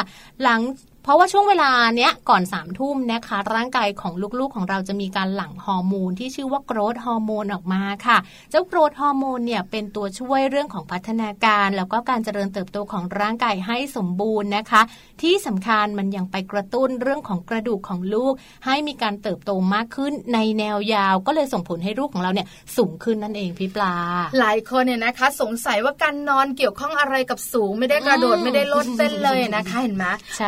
[0.42, 0.60] หลัง
[1.10, 8.18] ราะว่าช่วงเวลาเนี้ยก่อน3ามทุ่มนะคะ ร่างกายของลูกๆของเราจะมีการหลั่งฮอร์โมนที่ชื่อว่าโกรทฮอร์โมนออกมาค่ะ
[8.50, 14.82] เจ้าโกรทฮอร์โมนเนี่ยเป็นตัวช่วยเรื่องของพัฒนาการ แล้วก็การเจริญเติบโตของร่างกายให้สมบูรณ์นะคะ
[15.22, 18.32] ที่สำคัญมันยังไปกระตุ้นเรื่องของกระดูกของลูก
[18.66, 22.46] ให้มีการเติบโตมากขึ้นในแนวยาว ก็เลยส่งผลให้ลูกของเราเนี่ย
[22.76, 23.94] สูงขึ้นนั่นเองพี่ปลา
[24.38, 30.04] หลายคนเนี่ยนะคะ สงสัยว่าการนอนเกี่ยวข้องอะไรกับสูง ไม่ได้กระโดดไม่ได้ลดเต้นเลยนะคะเห็นไหม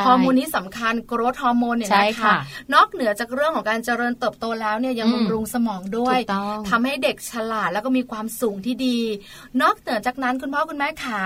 [0.07, 2.35] ฮอร์โมนนี้สำคัญโกรทฮอร์โมนเนี่ยนะคะ
[2.75, 6.19] นอกเหนือจากเรื่องของการเจริญเติบโตแล้วเนี่ยยังบำรุงสมองด้วย
[6.71, 8.99] ทำให้เด็กฉลาดแล้วก็มีความสูงที่ดี
[9.63, 11.21] นอกเหนือจากนั้นคุณพ่อคุณแม่ขา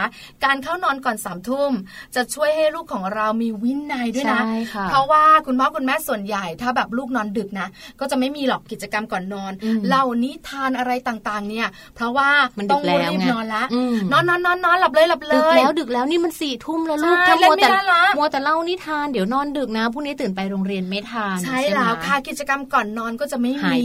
[0.45, 1.73] การเข้านอนก่อนสามทุ่ม
[2.15, 4.43] จะช่วยให้ลูกของเรามีวินัยด้วยนะ
[4.89, 7.69] เพราะว่าคุณพ่อคุณแม่ส่วนใหญ่ ถ้าแบบลูกนอนดึกนะ
[8.01, 9.53] ก็จะไม่มีหรอกกิจกรรมก่อนนอน
[9.89, 12.31] เล่านิทานอะไรต่างๆ เนี่ย เพราะว่า
[12.71, 13.65] ต้องรีบนอนละ
[14.13, 17.69] นอนนอนนอนนอนหลับเลยหลับเลยดึกแล้วดึกแล้วนี่มันสี่ทุ่มแล้วลูกถ้ามัวแต่
[18.17, 23.81] มัวแต่เล่านิทานเดี๋ยวนอนดึกนะพรุ่งนี้ตื่นไปโรงเรียนไม่ทานใช่แล้วค่ะกิจกรรมก่อนนอนก็จะไม่มี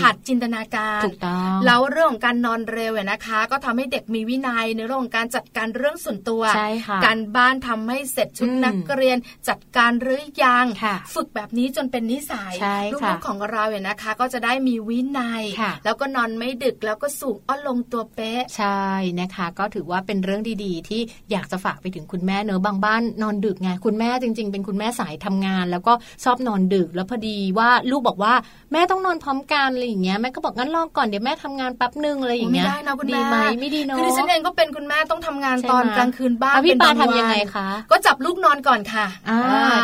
[0.00, 10.66] ขาดจินตนาการถูกต้องแล้วเรื่องของการนอนเร็วเนี่ยนะคะ ก็ทำให้เด็กมีวินัยในเรื่องของการจัดการเรื่องส่วนตัวใช่ค่ะการบ้านทำให้เสร็จชุดนักเรียนจัดการหรือยัง
[11.14, 12.54] ฝึกแบบนี้จนเป็นนิสัย
[12.92, 15.42] ลูกๆของเราเนี่ยนะคะ ก็จะได้มีวินัย
[15.84, 18.84] แล้วก็นอนไม่ดึกแล้วก็สูงอ้อนลงตัวเป๊ะใช่
[19.20, 21.00] นะคะ ก็ถือว่าเป็นเรื่องดีๆ ที่
[21.30, 25.92] อยากจะฝากไปถึงคุณแม่เนอะบางบ้านนอนดึกไงคุณแม่จริงๆเป็นคุณแม่สายทำงาน แล้วก็
[26.24, 28.34] ชอบนอนดึกแล้วพอดีว่าลูกบอกว่า
[28.72, 39.06] แม่ต้องนอนพร้อมกันอะไรอย่างเงี้ยแม่ก็บอกงั้นรอก่อนเดี๋ยวแม่ทำงานแป๊บนึงอะไรอย่างเงี้ยไม่ได้นะคุณแม่ดีไหมไม่ดีเนาะคือดิฉันเองก็เป็นคุณแม่ต้องทำงานตอนกลางคืนบ้างพี่ปาทำยังไงคะก็จับลูกนอนก่อนค่ะ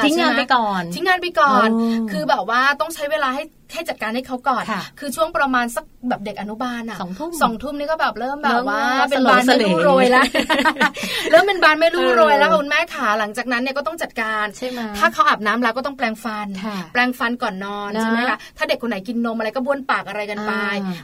[0.04, 1.68] ทิ้งงานไปก่อน ทิ้งงานไปก่อน
[2.10, 3.42] คือแบบว่าต้องใช้เวลาให้
[3.74, 4.64] ให้จัดการให้เขาก่อน
[4.98, 8.80] คือช่วงประมาณสักแบบเด็กอนุบาลอะสองทุ่มสองทุ่มนี่ก็แบบเริ่มแบบว่า
[9.10, 10.24] เป็นบานไม่รู้โรยแล้ว
[11.30, 16.48] เริ่มเป็นบานไม่รู้โรยแล้วคุณแม่ขาหลังจากนั้นเนี่ยก็ต้องจัดการใช่ไหมถ้าเขาอาบน้ำแล้วก็ต้องแปรงฟัน
[16.92, 20.52] แปรงฟันก่อนนอนใช่ไหมคะถ้าเด็กคนไหนกินนมอะไรก็บ้วนปากอะไรกันไป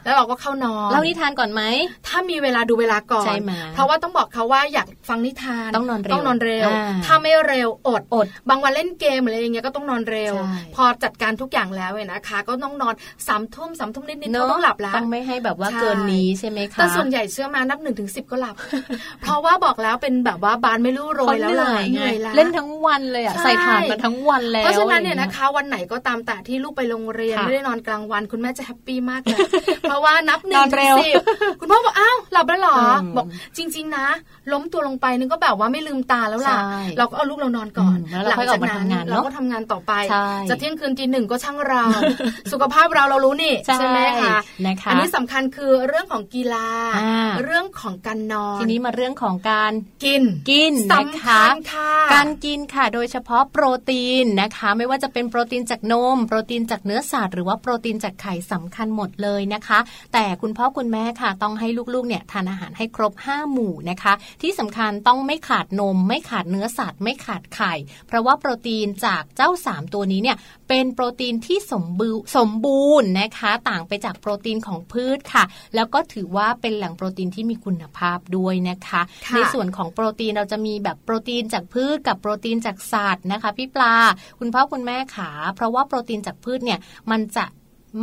[0.03, 1.61] แล้วเราก็เข้านอนเล่านิทานก่อนไหม
[2.07, 3.35] ถ้ามีเวลาดูเวลาก่อน
[3.73, 6.69] เพราะว่าต้องบอกเขาว่าอยากฟังนิทานต้องนอนเร็วต้องนอนเร็ว
[7.05, 10.33] ถ้าไม่เร็วอดอด บางวันเล่นเกมอะไรอย่างเงี้ยก็ต้องนอนเร็ว
[10.75, 12.93] พอจัดการทุกอย่างแล้วเนี่ยนะคะ ก็ต้องนอน
[13.27, 18.55] สามทุ่มสามทุ่มนิดๆเขาต้องหลับแล้วต้องไม่ให้แบบว่าเกินนี้ใช่ไหมคะแต่ส่วนใหญ่เชื่อมานับหนึ่งถึงสิบก็หลับ
[19.21, 29.39] เพราะว่าบอกแล้วเป็นแบบว่าบานไม่รู้โรยแล้วเหนื่อยเล่นทั้งวันเลยอะใส่ถ่านมาทั้งวันแล้วเพราะฉะนั้นเนี่ยนะคะ วันไหนก็ตามแต่ที่ลูกไปโรงเรียนไม่ได้นอนกลางวัน คุณแม่จะแฮปปี้มากเลย
[29.81, 31.15] เพราะว่านับหนึ่งถึงสิบ
[31.59, 32.77] คุณพ่อบอกอ้าวหลับแล้วหรอ
[33.17, 33.25] บอก
[33.57, 34.05] จริง ๆ นะ
[34.53, 36.57] ล้มตัวลงไปนึงก็แบบว่าไม่ลืมตาแล้วล่ะ
[36.97, 37.97] เราก็เอาลูกเรานอนก่อน
[38.29, 39.93] หลังจากนั้นเราก็ทำงานต่อไป
[40.49, 41.83] จะเที่ยงคืนตีหนึ่งก็ช่างเรา
[42.53, 44.37] สุขภาพเราเรารู้นี่ใช่ไหมคะ
[44.89, 46.69] อันนี้สำคัญคือเรื่องของกีฬา
[47.45, 59.79] เรื่องของการนอน ทีนี้มาเรื่องของการกินกินสำคัญค่ะการกินค่ะ โดยเฉพาะโปรตีนนะคะ ไม่ว่าจะเป็นโปรตีนจากนม โปรตีนจากเนื้อสัตว์หรือว่าโปรตีนจากไข่สำคัญหมดเลยนะคะ
[60.13, 67.73] แต่คุณพ่อคุณแม่ค่ะ ต้องให้ลูกๆเนี่ยทานอาหารให้ครบ 5 หมู่นะคะ ที่สำคัญต้องไม่ขาดนม ไม่ขาดเนื้อสัตว์ ไม่ขาดไข่
[68.07, 70.37] เพราะว่าโปรตีนจากเจ้า 3 ตัวนี้เนี่ย
[70.69, 75.43] เป็นโปรตีนที่สมบูสมบูรณ์นะคะ ต่างไปจากโปรตีนของพืชค่ะ
[75.75, 79.01] แล้วก็ถือว่าเป็นแหล่งโปรตีนที่มีคุณภาพด้วยนะคะ
[79.35, 83.95] ในส่วนของโปรตีนเราจะมีแบบโปรตีนจากพืชกับโปรตีนจากสัตว์นะคะ พี่ปลา
[84.39, 86.79] คุณพ่อคุณแม่ขา เพราะว่าโปรตีนจากพืชเนี่ย
[87.11, 87.45] มันจะ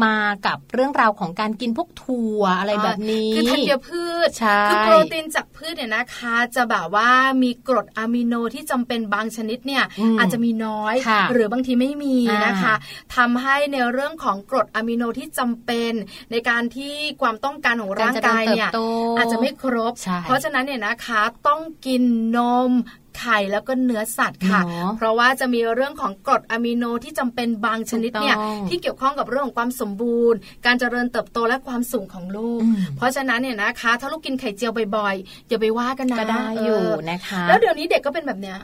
[0.04, 4.28] มากับเรื่องราวของการกินพวกถั่วอะไรแบบนี้คือธัญพืช
[4.68, 7.10] คือโปรตีนจากพืชเนี่ยนะคะ จะแบบว่า
[7.42, 9.84] มีกรดอะมิโนที่จำเป็นบางชนิดเนี่ย
[10.18, 10.94] อาจจะมีน้อย
[11.32, 12.16] หรือบางทีไม่มี
[12.46, 12.74] นะคะ
[13.16, 15.92] ทำให้ในเรื่องของกรดอะมิโนที่จำเป็น
[16.30, 18.70] ในการที่ความต้องการของร่างกายเนี่ย
[19.18, 19.92] อาจจะไม่ครบ
[20.22, 22.02] เพราะฉะนั้นเนี่ยนะคะต้องกิน
[22.36, 22.38] น
[22.70, 22.72] ม
[23.18, 24.60] ไข่แล้วก็เนื้อสัตว์ค่ะ
[24.96, 28.36] เพราะว่าจะมีเรื่องของกรดอะมิโนที่จำเป็นบางชนิดเนี่ย
[28.68, 32.62] ที่เกี่ยวข้องกับเรื่องของความสมบูรณ์ การเจริญเติบโตและความสูงของลูก
[32.96, 38.58] เพราะฉะนั้นเนี่ยนะคะ ถ้าลูกกินไข่เจียวบ่อยๆอย่าไปว่ากันนะก็ได้อยู่นะคะ แล้วเดี๋ยวนี้เด็กก็เป็นแบบเนี้ย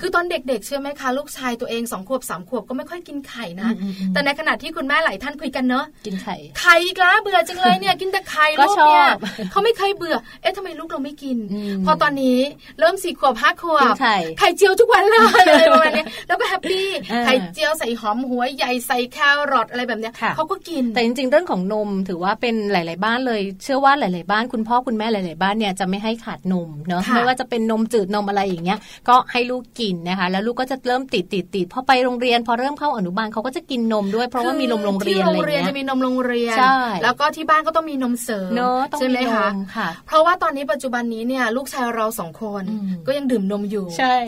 [0.00, 3.70] คือตอนเด็กๆเชื่อไหมคะลูกชายตัวเองสองขวบสามขวบก็ไม่ค่อยกินไข่นะ
[4.12, 9.06] แต่ในขณะที่คุณแม่หลายท่านคุยกันเนอะกินไข่ไข่อีกแล้วเบื่อจังเลยเนี่ยกินแต่ไข่ลูกเนี่ย
[9.50, 11.38] เขาไม่เคยเบื่อ เอ๊ะทำไมลูกเราไม่กิน
[11.84, 12.38] พอตอนนี้
[12.78, 13.87] เริ่มสี่ขวบห้าขวบ
[14.38, 16.86] ไข่เจียวทุกวันเลยอะไรประมาณนี้แล้วก็แฮปปี้
[17.24, 19.18] ไข่เจียวใส่หอมหัวใหญ่ใส่แค
[19.52, 38.50] รอทอะไรแบบเนี้ยเขาก็กินแต่จริงๆเรื่องของนมถือว่าเป็นหลาย ๆ บ้านเลย เชื่อว่าหลาย ๆ บ้านคุณพ่อคุณแม่หลาย ๆ บ้านเนี่ยจะไม่ให้ขาดนมเนาะไม่ว่าจะเป็นนมจืดนมอะไรอย่างเงี้ย ก็ให้ลูกกินนะคะ แล้วลูกก็จะเริ่มติดติดติดพอไปโรงเรียน พอเริ่มเข้าอนุบาลเขาก็จะกินนมด้วยเพราะว่ามีนมโรงเรียนอะไรเงี้ยจะมีนมโรงเรียนใช่แล้วก็ที่บ้านก็ต้องมีนมเสริม
[38.98, 39.48] ใช่ไหมคะ
[40.06, 42.62] เพราะว่าตอนนี้ปัจจุบันนี้เนี่ยลูกชายเราสองคน
[43.06, 43.77] ก็ยังดื่มนมอยู่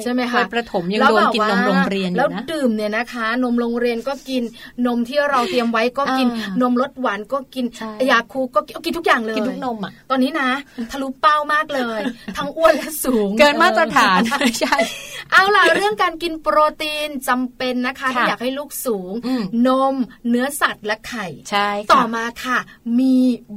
[0.02, 4.42] ใช่ไหมคะประถมยังโดนกินนมโรงเรียนแล้วดื่มเนี่ยนะคะ นมโรงเรียนก็กิน
[4.86, 6.28] นมที่เราเตรียมไว้ก็กิน
[6.62, 7.64] นมรสหวานก็กิน
[8.10, 10.50] ยาคูก็กินทุกอย่างเลยกินทุกนมอะตอนนี้นะ
[10.90, 12.00] ทะลุเป้ามากเลย
[12.36, 14.20] ทั้งอ้วนและสูง เกินมาตรฐาน
[14.60, 14.76] ใช่
[15.32, 19.12] เอาล่ะเรื่องการกินโปรตีนจำเป็นนะคะถ้าอยากให้ลูกสูง
[19.66, 19.94] นม
[20.28, 22.58] เนื้อสัตว์และไข่ใช่ต่อมาค่ะ
[22.98, 23.16] มี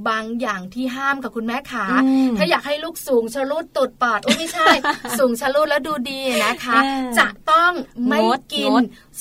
[0.10, 1.86] บางอย่างที่ห้ามกับคุณแม่ขา
[2.38, 4.70] ถ้าอยากให้ลูกสูงชะลูดตุดปอดโอ้ไม่ใช่
[5.20, 6.80] สูงชะลูดแล้วดูดีนะคะ
[7.18, 7.72] จะต้อง
[8.10, 8.20] ไม่
[8.54, 8.72] กิน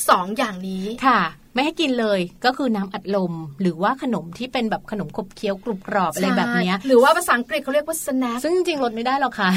[0.09, 1.20] สองอย่างนี้ค่ะ
[1.54, 9.50] ไม่ให้กินเลยก็คือน้ำอัดลม หรือว่าขนมที่เป็นแบบขนมขบเคี้ยวกรุบกรอบอะไรแบบนี้หรือว่าภาษาอังกฤษเขาเรียกว่าสแน็คซึ่งจริงๆลดไม่ได้หรอกค่ะ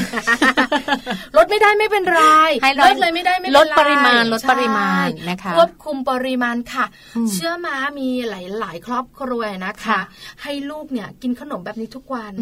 [1.37, 2.21] ลดไม่ได้ไม่เป็นไร
[2.83, 6.85] ลดเลยไม่ได้ไม่ลดปริมาณลดปริมาณนะคะควบคุมปริมาณค่ะ
[7.31, 9.99] เชื่อมามีหลายๆ ครอบครัวนะคะ
[10.43, 12.33] ให้ลูกเนี่ยกินขนมแบบนี้ทุกวัน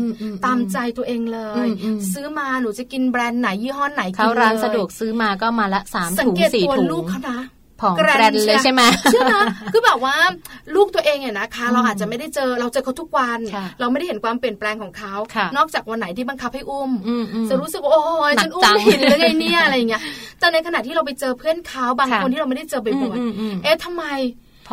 [0.46, 1.68] ตามใจตัวเองเลย
[2.14, 7.40] ซื้อมาหนูจะกินแบรนด์ไหนยี่ห้อไหนเขาร้านสะดวกซื้อมาก็มาละสามถุงสี่ถุงลูกเขานะ
[7.84, 9.44] ผองแกรนเลยใช่ไหมเชื่อนะ
[9.74, 10.16] คือแบบว่า
[10.76, 13.40] ลูกตัวเองเนี่ยนะคะ เราอาจจะไม่ได้เจอเราเจอเขาทุกวัน
[13.80, 15.14] เราไม่ได้เห็นความเปลี่ยนแปลงของเขา
[15.58, 16.92] นอกจากวันไหนที่บังคับให้อุ้ม
[17.50, 20.02] จะรู้สึกว่าโอ้ยฉันอุ้มไม่เห็นเลยไงเนี่ยอะไรอย่างเงี้ย
[20.40, 24.06] แต่ในขณะที่เราไปเจอเพื่อนเขาบางคนที่เราไม่ได้เจอบ่อยๆเอ๊ะทำไม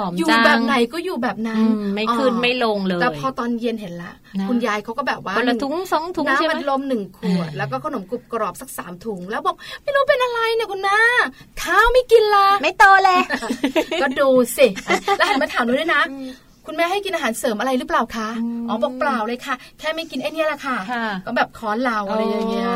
[0.02, 1.60] อมอยู่แบบไหนก็อยู่แบบนั้น
[1.94, 4.12] ไม่ขึ้นไม่ลงเลย แต่พอตอนเย็นเห็นละ
[4.48, 10.98] คุณยายเขาก็แบบว่าคนละถุงสองถุงใช่ไหมน้ำมันลมหนึ่งขวด แล้วก็ขนมกรุบกรอบสักสามถุง แล้วบอกไม่รู้เป็นอะไรเนี่ยคุณน้า
[11.62, 13.20] ข้าวไม่กินละไม่โตเลย
[14.02, 14.66] ก็ดูสิ
[15.16, 16.02] แล้วหันมาถามด้วยนะ
[16.72, 18.30] คุณแม่ให้กินอาหารเสริมอะไรหรือเปล่าคะ
[18.68, 20.76] อ๋อบอกเปล่าเลยค่ะ แค่ไม่กินไอ้นี่แหละค่ะ
[21.26, 22.68] ก็แบบค้อนเราอะไรอย่างเงี้ย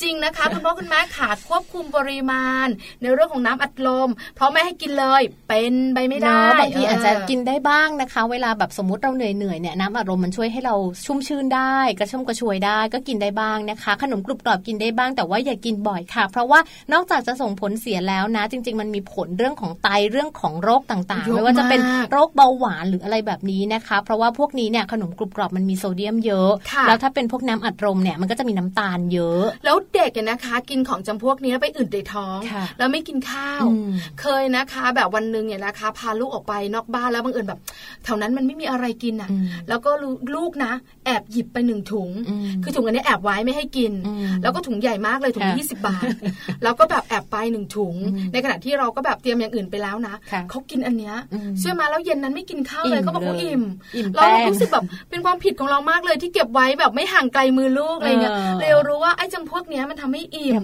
[0.00, 2.68] จริงนะคะคุณพ่อคุณแม่ขาดควบคุมปริมาณ
[3.02, 10.74] ในเรื่องของน้ำอัดลม เพราะแม่ให้กินเลยเป็นไปไม่ได้บางทีอาจจะกินได้บ้างนะคะ เวลาแบบสมมติเราเหนื่อยเหนื่อยเนี่ยน้ำอัดลมมันช่วยให้เรา
[11.06, 16.60] ชุ่มชื่นได้ กระชุ่มกระชวยได้ ก็กินได้บ้างนะคะ ขนมกรุบกรอบกินได้บ้างแต่ว่าอย่ากินบ่อยค่ะ เพราะว่า
[16.92, 21.80] นอกจากจะส่งผลเสียแล้วนะ จริง ๆ มันมีผลเรื่องของไตเรื่องของโรคต่างๆไม่ว่าจะเป็น
[22.10, 26.50] โรคเบาหวานหรืออะไรแบบนี้นะคะ เพราะว่าพวกนี้เนี่ยขนมกรุบกรอบมันมีโซเดียมเยอะ
[26.86, 32.38] แล้วถ้าเป็นพวกน้ำอัดลมเนี่ยมันก็จะมีน้ำตาลเยอะ แล้วเด็กนะคะ กินของจำพวกนี้ไปอื่นในท้อง
[32.78, 33.64] แล้วไม่กินข้าว
[34.20, 37.60] เคยนะคะ แบบวันหนึ่งเนี่ยนะคะ พาลูกออกไปนอกบ้านแล้วบางเอิญแบบ
[38.04, 39.30] แถวนั้นมันไม่มีอะไรกินอะ
[39.68, 39.90] แล้วก็
[40.34, 40.72] ลูกนะ
[41.04, 42.10] แอบหยิบไปหนึ่งถุง
[42.62, 43.92] คือถุงอันนี้แอบไว้ไม่ให้กิน
[44.42, 46.04] แล้วก็ถุงใหญ่มากเลยถุงยี่สิบบาท
[46.62, 47.94] แล้วก็แบบแอบไปหนึ่งถุง
[48.32, 50.14] ในขณะที่เราก็แบบเตรียมอย่างอื่นไปแล้วนะ
[50.50, 51.14] เขากินอันเนี้ย
[51.58, 53.62] เชื่อมาแล้วเย็นนั้นไม่กินข้าวเลยเขาบอกเขาอิ่ม
[54.14, 60.54] เรารู้สึกแบบเป็นความผิดของเรามากเลยที่เก็บไว้แบบไม่ห่างไกลมือลูกอะไรเงี้ยเร็วรู้ว่าไอ้จำพวกนี้มันทำให้อิ่ม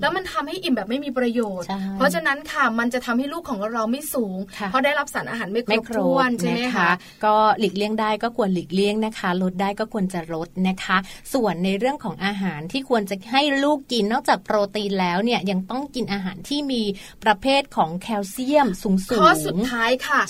[0.00, 6.90] แล้วมันทำให้อิ่มแบบไม่มีประโยชน์ เพราะฉะนั้นค่ะมันจะทำให้ลูกของเราไม่สูง เพราะได้รับสารอาหารไม่ครบถ้วนใช่ไหมคะ
[7.24, 10.96] ก็หลีกเลี่ยงได้ก็ควรหลีกเลี่ยงนะคะ ลดได้ก็ควรจะลดนะคะ
[11.32, 16.82] ส่วนในเรื่องของอาหารที่ควรจะให้ลูกกินนอกจากโปรตีนแล้วเนี่ยยังต้องกินอาหารที่มี
[17.24, 20.20] ประเภทของแคลเซียมสูงสูงข้อสุดท้ายค่ะ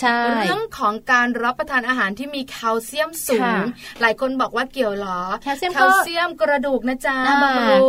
[0.42, 3.58] เรื่องของการรับประทานอาหารที่มีแคลเซียมสูง
[4.00, 7.18] หลายคนบอกว่าเกี่ยวหรอแคลเซียมแคลเซียมกระดูกนะจ๊ะ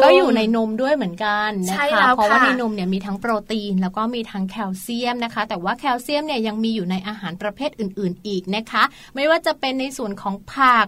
[0.04, 8.84] ก็อยู่ในนมด้วยเหมือนกันนะคะเพราะว่าในนมเนี่ยมีทั้งโปรตีน แล้วก็มีทั้งแคลเซียมนะคะ แต่ว่าแคลเซียมเนี่ยยังมีอยู่ในอาหารประเภทอื่น ๆ อีกนะคะ
[9.16, 10.86] ไม่ว่าจะเป็นในส่วนของผัก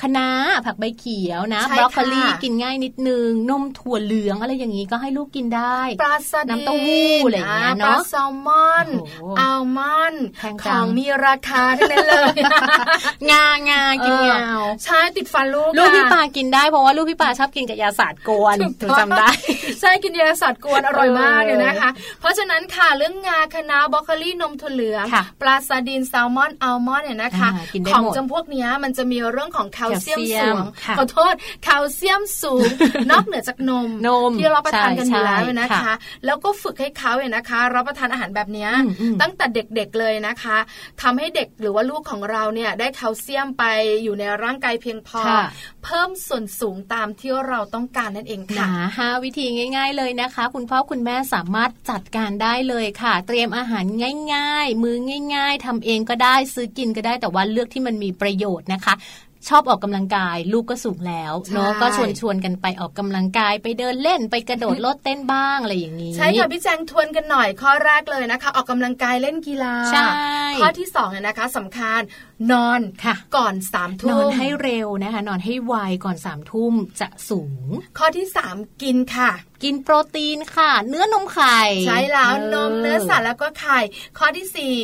[0.00, 0.28] คะน้า
[0.66, 8.86] ผักใบเขียวนะบรอกโคลีกินง่ายนิดนึงนมถั่วเหลืองอะไรอย่างนี้ก็ให้ลูกกินได้ปลาสน้ำเต้าหู้อะไรอย่างเงี้ยเนาะปลาแซลมอน
[9.40, 10.24] อัลมอนด์
[10.62, 12.34] ของมีราคาทั้งนั้นเลย
[13.30, 14.38] งางากินงา
[14.84, 19.28] ใช่ติดฟันลูกลูกพี่ปากินได้เพราะว่าลูกพี่ปาชอบกินกับยาสาดกวนถึงจำได้
[19.80, 21.90] ใช่กินยาสาดกวนอร่อยมากเลยนะคะ
[22.20, 25.04] เพราะฉะนั้นค่ะเรื่องงาคะน้าบรอกโคลีนมถั่วเหลือง
[25.40, 27.48] ปลาซาดินแซลมอนอัลมอนด์เนี่ยนะคะ
[27.92, 30.58] ของจำพวกนี้มันจะมีเรื่องของแคลเซียมสูง
[30.98, 31.34] ขอโทษ
[31.64, 32.68] แคลเซียมสูง
[33.10, 35.92] นอกเหนือจากนมนมที่เราประทานกันอยู่แล้วนะคะ
[36.26, 38.68] แล้วก็ฝึกให้เขาเนี่ยนะคะรับประทานอาหารแบบนี้
[39.20, 40.56] ตั้งแต่เด็กๆเลยนะคะ
[41.02, 43.64] ทำให้เด็กหรือว่าลูกของเราเนี่ยได้แคลเซียมไป
[44.02, 45.20] อยู่ในร่างกายเพียงพอ
[45.84, 48.66] เพิ่มส่วนสูงตามที่เราต้องการนั่นเองค่ะ
[48.98, 53.84] ห้าวิธีง่าย ๆเลยนะคะ คุณพ่อคุณแม่สามารถจัดการได้เลยค่ะ เตรียมอาหาร
[54.34, 54.96] ง่าย ๆ มือ
[55.34, 58.94] ง่าย ๆทำเองก็ได้ซื้อกินก็ได้แต่ว่าเลือกที่มันมีประโยชน์นะคะ
[59.48, 70.06] ชอบออกกำลังกาย ลูกก็สูงแล้วเนาะก็ชวนชวนกันไปออกกำลังกายไปเดินเล่นไปกระโดดโลดเต้นบ้างอะไรอย่างนี้ ใช่ค่ะพี่แจงทวนกันหน่อยข้อแรกเลยนะคะ ออกกำลังกายเล่นกีฬาใช่
[70.60, 72.00] ข้อที่สองเนี่ยนะคะสำคัญ
[72.52, 75.74] นอนค่ะ ก่อนสามทุ่มนอนให้เร็วนะคะ นอนให้ไว
[76.04, 77.68] ก่อนสามทุ่มจะสูง
[77.98, 79.30] ข้อที่สามกินค่ะ
[79.64, 83.78] กินโปรตีนค่ะ เนื้อนมไข่ ใช่แล้วนมเนื้อสัตว์แล้วก็ไข่
[84.18, 84.74] ข้อที่สี่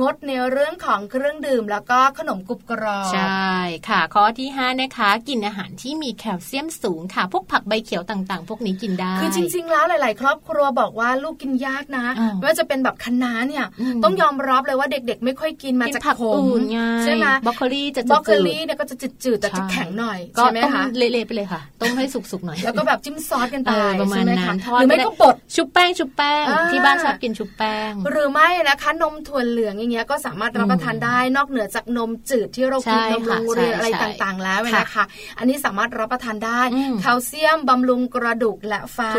[0.00, 3.52] งดในเรื่องของเครื่องดื่มแล้วก็ขนมกรุบกรอบใช่
[3.88, 12.06] ค่ะ ข้อที่ห้านะคะกินอาหารที่มีแคลเซียมสูงค่ะ พวกผักใบเขียวต่างๆ พวกนี้กินได้ คือจริง ๆ แล้วหลาย ๆ ครอบครัวบอกว่าลูกกินยากนะ
[12.36, 13.66] ไม่ว่าจะเป็นแบบคะน้าเนี่ย
[14.04, 16.62] ต้องยอมรับเลยว่าเด็ก ๆ ไม่ค่อยกินมาจากผักอื่น
[17.04, 23.70] ใช่ไหมบรอกโคลีจะบรอกโคลีเนี่ยก็จะจืดๆแต่จะแข็งหน่อยใช่ไหมคะเละๆไปเลยค่ะต้มให้สุกๆหน่อยแล้วก็แบบจิ้มซอสกันไป
[24.00, 35.04] ประมาณนั้นหรือไม่ก็บดชุบแป้งชุบแป้งที่บ้านชอบกินชุบแป้ง หรือไม่นะคะนมถั่วเหลืองอย่างเงี้ยก็สามารถรับประทานได้นอกเหนือจากนมจืดที่เรากินนมโรงเรียนอะไรต่างๆ แล้วนะคะ
[35.38, 36.60] อันนี้สามารถรับประทานได้
[37.00, 39.14] แคลเซียมบำรุงกระดูกและฟัน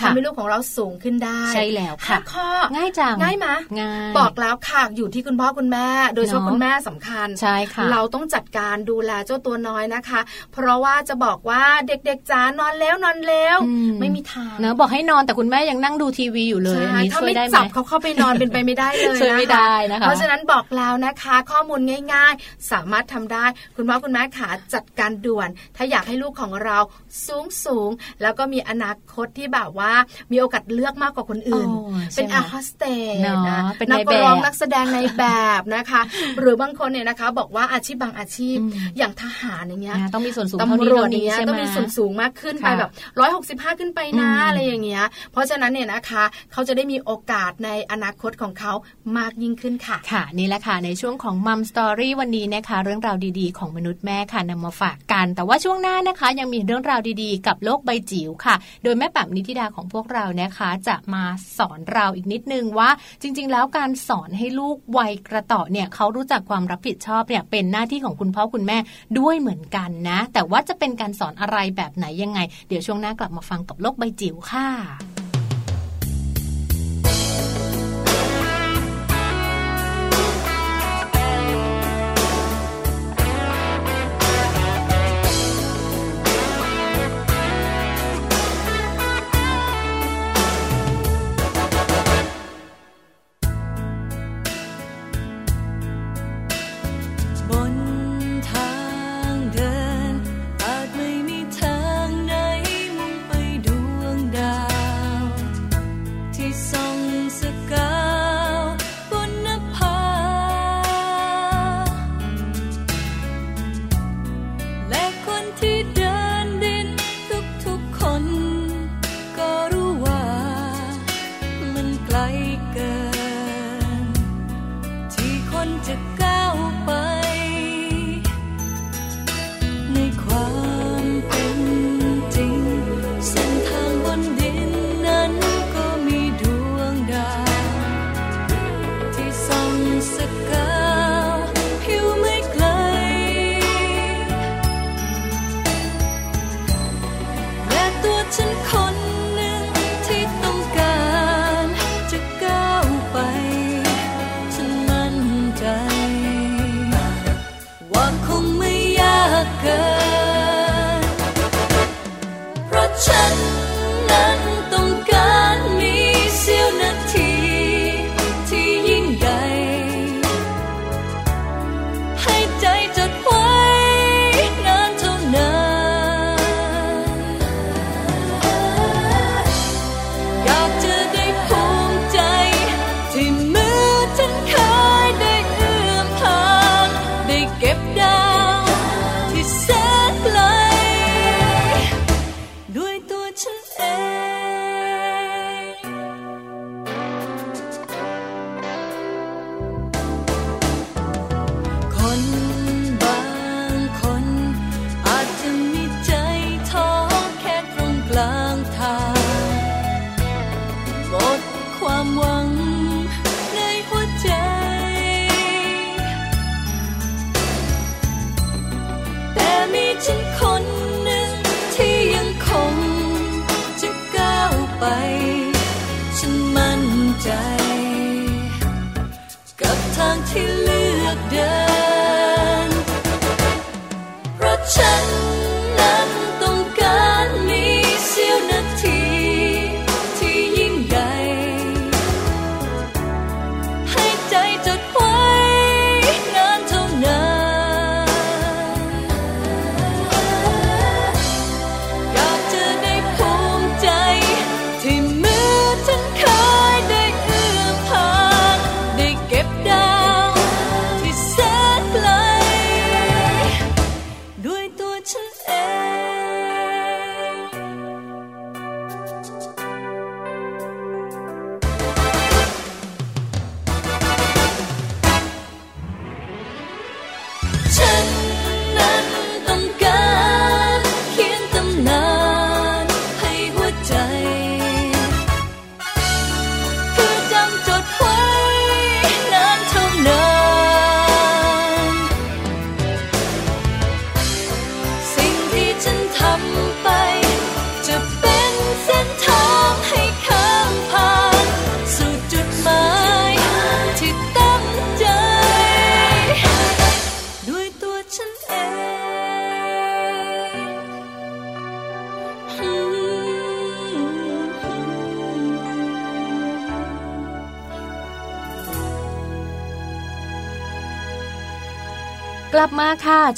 [0.00, 3.48] ทำให้ลูกของเราสูงขึ้นได้ใช่แล้วค่ะข้อง่ายจังง่ายไหม
[3.80, 10.20] ง่ายบอกแล้วค่ะอยู่ที่คุณพ่อคุณแม่ โดยเฉพาะคุณแม่สำคัญใช่ค่ะเราต้องจัดการดูแลเจ้าตัวน้อยนะคะ
[10.52, 13.56] เพราะว่าจะบอกว่าเด็กๆจ๋านอนแล้วนอนแล้ว
[14.00, 21.80] ไม่มีทางเนอะบอกให้นอนแต่คุณแม่ยังนั่งดูทีวีอยู่เลยอันนี้ช่วยได้ไหมจับเขาเข้าไปนอนเป็นไปไม่ได้เลยช่วยไม่ได้นะคะเพราะฉะนั้นบอกแล้วนะคะ ข้อมูล
[22.12, 23.44] ง่าย ๆ สามารถทำได้
[23.76, 26.78] คุณพ่อคุณแม่ขาจัดการด่วน ถ้าอยากให้ลูกของเรา
[27.26, 27.90] สูงสูง
[28.22, 29.92] แล้วก็มีอนาคตที่แบบว่า
[30.32, 31.68] มีโอกาสเลือกมากกว่าคนอื่น
[32.16, 33.60] เป็นแอร์โฮสเตสนะ
[33.90, 35.24] นักร้องนักแสดงในแบ
[35.60, 36.00] บนะคะ
[36.38, 38.56] หรือบางคนเนี่ยนะคะ บอกว่าอาชีพบางอาชีพ
[38.98, 42.90] อย่างทหารอย่างเงี้ยต้องมีส่วนสูงตำรวจอย่างเงี้ยต้องมีส่วนสูงมากขึ้นไปแบบ
[43.20, 48.72] ร้อยหกสิบห้าขึ้นไปนะนะอะไรอย่างเงี้ย เพราะฉะนั้นเนี่ยนะคะ เขาจะได้มีโอกาสในอนาคตของเขา
[49.18, 61.24] มากยิ่งขึ้นค่ะ ค่ะ นี่แหละค่ะ ในช่วงของ Mom Story วันนี้นะคะ เรื่องราวดีๆ ของมนุษย์แม่ค่ะนำมาฝากกัน แต่ว่าช่วงหน้านะคะ ยังมีเรื่องราวดีๆ กับโลกใบจิ๋วค่ะ โดยแม่แป๋มนิธิดาของพวกเรานะคะ จะมา
[61.58, 62.90] สอนเราอีกนิดนึงว่า
[63.22, 68.78] จริง ๆ แล้วการสอนให้ลูกวัยกระต่อเนี่ยเขารู้จักความรับผิดชอบเนี่ยเป็นหน้าที่ของคุณพ่อคุณแม่
[69.18, 74.66] ด้วยเหมือนกันนะ แต่ว่าจะเป็นการสอนอะไรแบบไหนยังไง เดี๋ยวช่วงหน้ากลับมาฟังกับโลกใบจิ๋วค่ะ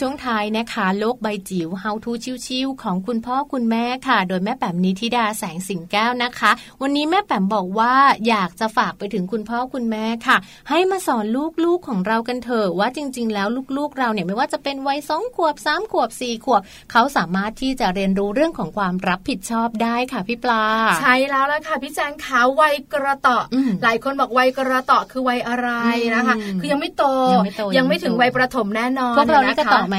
[0.01, 2.13] ช่วงท้ายนะคะ โลกใบจิ๋ว How to
[2.47, 6.51] ชิวๆของคุณพ่อคุณแม่ค่ะ โดยแม่แป๋มนิธิดาแสงสิงแก้วนะคะ
[6.83, 7.95] วันนี้แม่แป๋มบอกว่า
[8.29, 10.37] อยากจะฝากไปถึงคุณพ่อคุณแม่ค่ะ
[10.71, 11.25] ให้มาสอน
[11.65, 16.63] ลูกๆของเรากันเถอะว่าจริง ๆ แล้วลูกๆเราเนี่ยไม่ว่าจะเป็นวัยสองขวบสามขวบสี่ขวบ
[16.93, 20.65] เขาสามารถที่จะเรียนรู้เรื่องของความรับผิดชอบได้ค่ะพี่ปลา
[21.01, 25.69] ใช่แล้วละค่ะพี่แจงขาวัยกระต่ออหลายคนบอกวัยกระต่อคือวัยอะไร
[26.15, 29.99] นะคะ คือยังไม่โตยังไม่โตยังไม่ถึงวัยประถมแน่นอนพวกเรานี่กระต่อไหม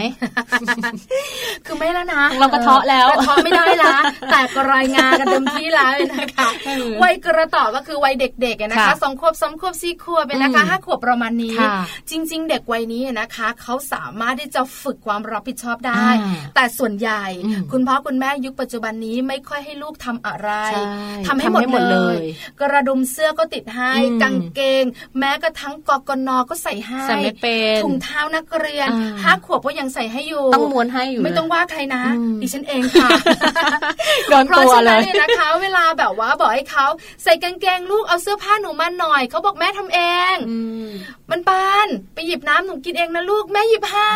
[1.65, 3.95] คือไม่แล้วนะ เรากระเทาะแล้วกระเทาะไม่ได้ละ
[4.31, 6.49] แต่ก็รายงานกันเต็มที่แล้วนะคะ
[7.03, 11.55] วัยกระต่อก็คือวัยเด็กๆนะคะสองขวบสามขวบสี่ขวบเป็นนะคะห้าขวบประมาณนี้
[12.09, 16.07] จริง ๆ เด็กวัยนี้นะคะเขาสามารถที่จะฝึกความรับผิดชอบได้
[16.55, 17.23] แต่ส่วนใหญ่
[17.71, 20.49] คุณพ่อคุณแม่ยุคปัจจุบันนี้ไม่ค่อยให้ลูกทำอะไร
[21.27, 22.15] ทำให้หมดเลย
[22.61, 24.83] กระดุมเสื้อก็ติดให้กางเกง
[25.19, 27.01] แม้กระทั่งกกนก็ใส่ให้
[27.83, 28.89] ถุงเท้านักเรียน
[29.23, 32.03] ห้าขวบก็ยังใส่ให้อยู่ต้องม้วนให้อยู่ ไม่ต้องว่าใครนะ
[32.41, 33.09] ดิฉันเองค่ะ
[34.47, 36.85] เพราะฉะนั้นเนี่ยนะคะ เวลาแบบว่าบอกให้เขา
[37.23, 39.99] ใส่กางเกงลูกเอาเสื้อผ้าหนูมาหน่อยเขาบอกแม่ทำเอ
[40.33, 40.35] ง
[41.31, 44.13] มันปานไปหยิบน้ำหนูกินเองนะลูกแม่หยิบให้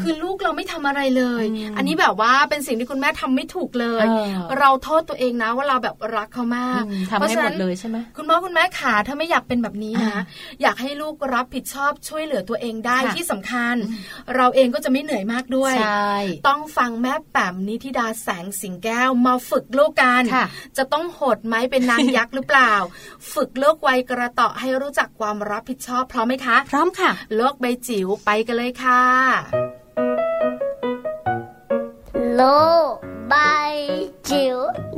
[0.00, 1.44] คือลูกเราไม่ทำอะไรเลย
[1.76, 4.04] อันนี้แบบว่าเป็นสิ่งที่คุณแม่ทำไม่ถูกเลย
[4.58, 10.16] เราโทษตัวเองนะว่าเราแบบรักเขามากเพราะฉะนั้นเลยใช่ไหมคุณพ่อคุณแม่ขาถ้าไม่อยากเป็นแบบนี้นะ
[10.62, 13.74] อยากให้ลูกรับผิดชอบช่วยเหลือตัวเองได้ที่สำคัญ
[14.36, 15.74] เราเองก็จะไม่เหนื่อยมากด้วย
[16.48, 20.22] ต้องฟังแม่แป๋มนิธิดาแสงสิงแก้วมาฝึกลูกกัน
[20.76, 22.72] จะต้องโหดไหมเป็นนางยักษ์หรือเปล่า
[23.34, 29.02] ฝึกโลกวัยกระต่อให้รู้จักความรับผิดชอบพร้อมไหมคะ พร้อมค่ะ โลกใบจิ๋วไปกันเลยค่ะ
[32.34, 32.42] โล
[32.90, 32.92] ก
[33.28, 33.34] ใบ
[34.30, 34.56] จิ๋ว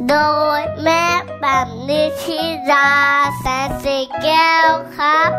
[0.09, 0.17] โด
[0.59, 1.05] ยแม่
[1.41, 2.41] แบบนิชิ
[2.71, 2.91] รา
[3.39, 5.31] แสนสีแก้วครับ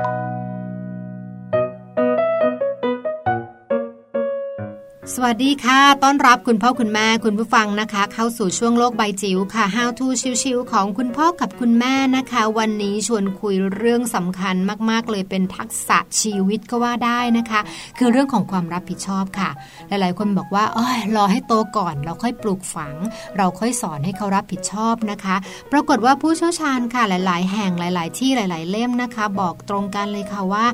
[5.12, 10.08] สวัสดีค่ะ ต้อนรับคุณพ่อคุณแม่คุณผู้ฟังนะคะ เข้าสู่ช่วงโลกใบจิ๋วค่ะ How to
[10.44, 14.56] ชิวๆของคุณพ่อกับคุณแม่นะคะ วันนี้ชวนคุยเรื่องสำคัญ
[14.90, 17.62] มากๆ เลยเป็นทักษะชีวิตก็ว่าได้นะคะ
[17.98, 19.50] คือเรื่องของความรับผิดชอบค่ะ
[19.88, 22.96] หลายๆ คนบอกว่าเออรอให้โตก่อนเราค่อยปลูกฝัง
[23.38, 25.36] เราค่อยสอนให้เขารับผิดชอบนะคะ
[25.72, 30.66] ปรากฏว่าผู้เชี่ยวชาญค่ะหลาย ๆ แห่งหลาย ๆ ที่หลาย ๆ เล่มนะคะ บอกตรงกันเลยค่ะว่า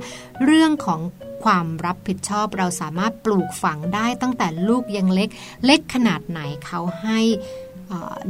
[0.45, 1.01] เรื่องของ
[1.49, 5.30] ความรับผิดชอบเราสามารถปลูกฝังได้ตั้งแต่ลูกยังเล็ก
[5.65, 7.20] เล็กขนาดไหนเขาให้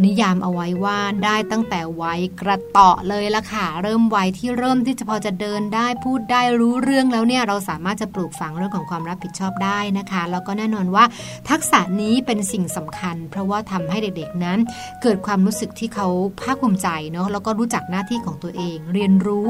[0.03, 11.03] นิยามเอาไว้ว่าได้ตั้งแต่วัยกระเตาะเลยละค่ะ เริ่มวัยที่เริ่มที่จะพอจะเดินได้พูดได้รู้เรื่องแล้วเนี่ยเราสามารถจะปลูกฝังเรื่องของความรับผิดชอบได้นะคะ แล้วก็แน่นอนว่า
[11.49, 14.59] ทักษะนี้เป็นสิ่งสำคัญ เพราะว่าทำให้เด็กๆนั้น
[15.01, 16.07] เกิดความรู้สึกที่เขา
[16.41, 19.47] ภาคภูมิใจเนาะแล้วก็รู้จักหน้าที่ของตัวเอง เรียนรู้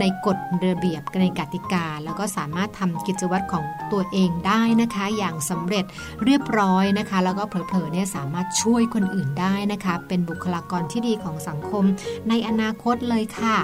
[0.00, 5.84] ในกฎระเบียบในกติกา แล้วก็สามารถทำกิจวัตรของตัวเองได้นะคะ อย่างสำเร็จ
[6.24, 11.84] เรียบร้อยนะคะ แล้วก็เผลอๆเนี่ยสามารถช่วยคนอื่นได้นะคะ เป็นบุคลากรที่ดีของสังคม
[12.28, 13.56] ในอนาคตเลยค่ะ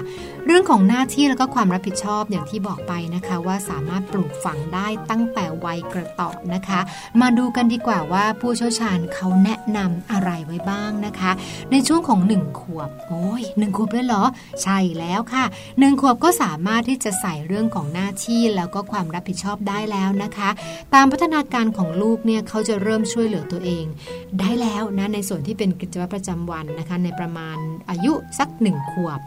[0.45, 6.79] เรื่องของหน้าที่แล้วก็ความรับผิดชอบอย่างที่บอกไปนะคะ ว่าสามารถปลูกฝังได้ตั้งแต่วัยกระต่อนะคะ
[7.21, 11.31] มาดูกันดีกว่าว่าผู้เชี่ยวชาญเขาแนะนำอะไรไว้บ้างนะคะ
[11.71, 14.23] ในช่วงของหนึ่งขวบ โอ้ยหนึ่งขวบเลยเหรอ
[14.63, 15.45] ใช่แล้วค่ะ
[15.79, 20.49] หนึ่งขวบก็สามารถที่จะใส่เรื่องของหน้าที่แล้วก็ความรับผิดชอบได้แล้วนะคะ
[20.93, 23.85] ตามพัฒนาการของลูกเนี่ยเขาจะเริ่มช่วยเหลือตัวเอง
[24.39, 27.57] ได้แล้วนะในส่วนที่เป็นกิจวัตรประจำวันนะคะในประมาณ
[27.89, 29.21] อายุสักหนึ่งขวบ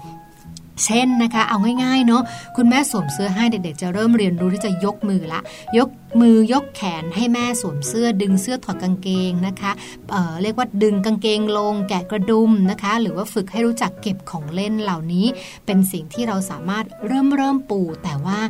[0.84, 2.22] เช่นนะคะเอาง่ายๆเนาะ
[2.56, 5.40] คุณแม่สวมเสื้อให้เด็กๆ จะเริ่มเรียนรู้ที่จะยกมือละ
[5.78, 5.88] ยก
[6.20, 9.72] มือยกแขนให้แม่สวมเสื้อดึงเสื้อถอดกางเกงนะคะ
[10.10, 15.26] เเรียกว่าดึงกางเกงลง แกะกระดุมนะคะ หรือว่าฝึกให้รู้จักเก็บของเล่นเหล่านี้
[15.66, 18.40] เป็นสิ่งที่เราสามารถเริ่มเริ่มปูแต่ว่า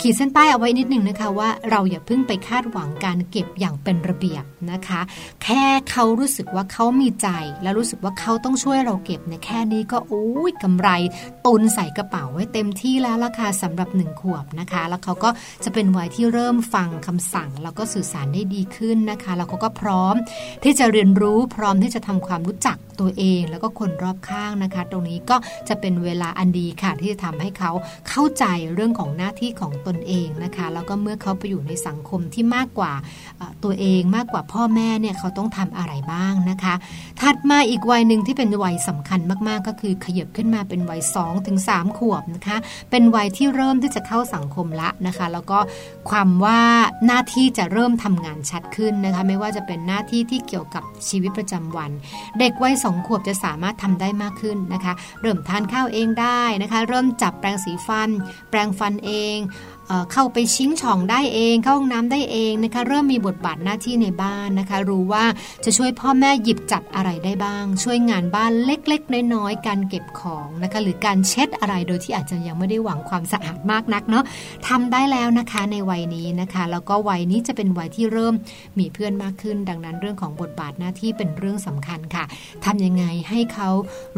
[0.00, 5.00] ขีดเส้นใต้เอาไว้นิดหนึ่งนะคะว่าเราอย่าเพิ่งไปคาดหวังการเก็บอย่างเป็นระเบียบนะคะ
[5.42, 7.28] แค่เขารู้สึกว่าเขามีใจ
[7.62, 10.88] และรู้สึกว่าเขาต้องช่วยเราเก็บเนี่ยแค่นี้ก็โอ้ยกำไร
[11.46, 15.30] ตุนใส่กระเป๋าไว้เต็มที่แล้วราคาสำหรับหนึ่งขวบนะคะ แล้วเขาก็
[15.64, 20.14] จะเป็นวัยที่เริ่มฟังคำสั่ง แล้วก็สื่อสารได้ดีขึ้นนะคะ แล้วเขาก็พร้อม
[20.64, 25.36] ที่จะเรียนรู้พร้อมที่จะทำความรู้จักตัวเอง แล้วก็คนรอบข้างนะคะ ตรงนี้ก็
[25.68, 27.70] จะเป็นเวลาอันดีค่ะที่จะทำให้เขา
[28.08, 28.44] เข้าใจ
[28.74, 32.92] เรื่องของหน้าที่ของตนเองนะคะ แล้วก็เมื่อเขาไปอยู่ในสังคมที่มากกว่า
[33.64, 36.74] ตัวเองมากกว่าพ่อแม่เนี่ยเขาต้องทำอะไรบ้างนะคะ
[37.20, 42.56] ถัดมาอีกวัยหนึ่งที่เป็นวัยสำคัญมากๆ ก็คือขยับขึ้นมาเป็นวัย2ถึง3ขวบนะคะ
[42.90, 45.58] เป็นวัยที่เริ่มที่จะเข้าสังคมละนะคะ แล้วก็
[46.10, 46.60] ความว่า
[47.06, 51.90] หน้าที่จะเริ่มทำงานชัดขึ้นนะคะ ไม่ว่าจะเป็นหน้าที่ที่เกี่ยวกับชีวิตประจำวัน
[52.38, 58.10] เด็กวัยสองขวบจะสามารถทำได้มากขึ้นนะคะ เริ่มทานข้าวเองได้นะคะ เริ่มจับแปรงสีฟัน
[58.50, 59.36] แปรงฟันเอง
[60.12, 65.24] เข้าไปชิงช่องได้เองเข้าห้องน้ำได้เองนะคะเริ่มมีบทบาทหน้าที่ในบ้านนะคะ รู้ว่า
[65.64, 74.24] จะช่วยพ่อแม่หยิบจับอะไรได้บ้าง ช่วยงานบ้านเล็กๆ น้อยๆ การเก็บของนะคะหรือการเช็ดอะไรโดยที่อาจจะยังไม่ได้หวังความสะอาดมากนักเนาะ
[74.68, 78.34] ทำได้แล้วนะคะในวัยนี้นะคะแล้วก็วัยนี้จะเป็นวัยที่เริ่ม
[78.78, 82.24] มีเพื่อนมากขึ้น ดังนั้นเรื่องของบทบาทหน้าที่เป็นเรื่องสำคัญค่ะ
[82.64, 83.68] ทำยังไงให้เขา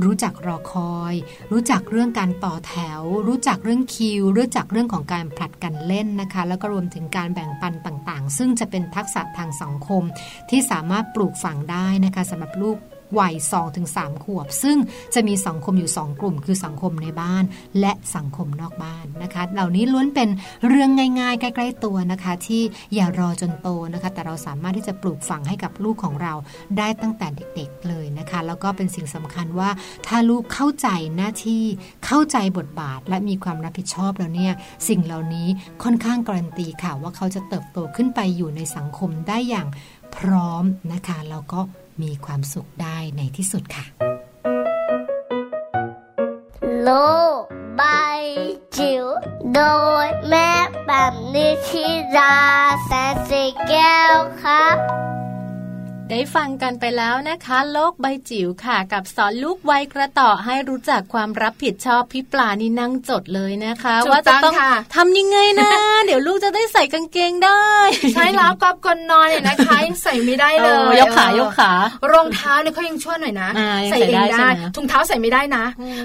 [0.04, 1.14] รู้จักรอคอย
[1.52, 10.02] รู้จักเรื่องการต่อแถว รู้จักเรื่องคิว รู้จักเรื่องของการผลัดกันเล่นนะคะ แล้วก็รวมถึงการแบ่งปันต่างๆ ซึ่งจะเป็นทักษะทางสังคม
[10.50, 12.78] ที่สามารถปลูกฝังได้นะคะสำหรับลูก
[13.18, 13.34] วัย
[13.78, 14.76] 2-3 ขวบ ซึ่ง
[15.14, 17.44] จะมีสังคมอยู่ 2 กลุ่ม คือสังคมในบ้าน
[17.80, 20.28] และสังคมนอกบ้านนะคะ เหล่านี้ล้วนเป็น
[20.68, 20.90] เรื่อง
[21.20, 22.62] ง่ายๆ ใกล้ ๆ ตัวนะคะ ที่
[22.94, 26.34] อย่ารอจนโตนะคะ แต่เราสามารถที่จะปลูกฝังให้กับลูกของเรา
[26.78, 29.70] ได้ตั้งแต่เด็กๆเลยนะคะ แล้วก็เป็นสิ่งสำคัญว่า
[30.06, 31.62] ถ้าลูกเข้าใจหน้าที่
[32.06, 34.52] เข้าใจบทบาท และมีความรับผิดชอบแล้วเนี่ย
[34.88, 35.48] สิ่งเหล่านี้
[35.82, 39.68] ค่อนข้างการันตีค่ะว่าเขาจะเติบโตขึ้นไปอยู่ในสังคมได้อย่าง
[40.16, 41.60] พร้อมนะคะแล้วก็
[42.02, 43.84] มีความสุขได้ในที่สุดค่ะ
[46.82, 46.88] โล
[47.80, 48.22] บาย
[48.76, 49.04] จิ๋ว
[49.54, 49.60] โด
[50.04, 50.50] ยแม่
[50.86, 51.86] แบบนิชิ
[52.16, 52.36] รา
[52.84, 54.76] แสนสีแก้วครับ
[56.10, 64.54] ได้ฟังกันไปแล้วนะคะ โลกใบจิ๋วค่ะ กับสอนลูกวัยกระต่อให้รู้จักความรับผิดชอบพี่ปลานี่นั่งจดเลยนะคะ ว่าจะต้อง
[64.94, 65.70] ทำยังไงนะ
[66.06, 67.64] เดี๋ยวลูกจะได้ใส่กางเกงได้
[68.14, 71.72] ใช่แล้วกอบกนนอนเนี่ยนะคะยังใส่ไม่ได้เลยยกขายกขา
[72.12, 73.48] รองเท้าเนี่ยเขายังช่วยหน่อยนะ
[73.90, 75.64] ใส่เองได้ถุงเท้าใส่ไม่ได้นะ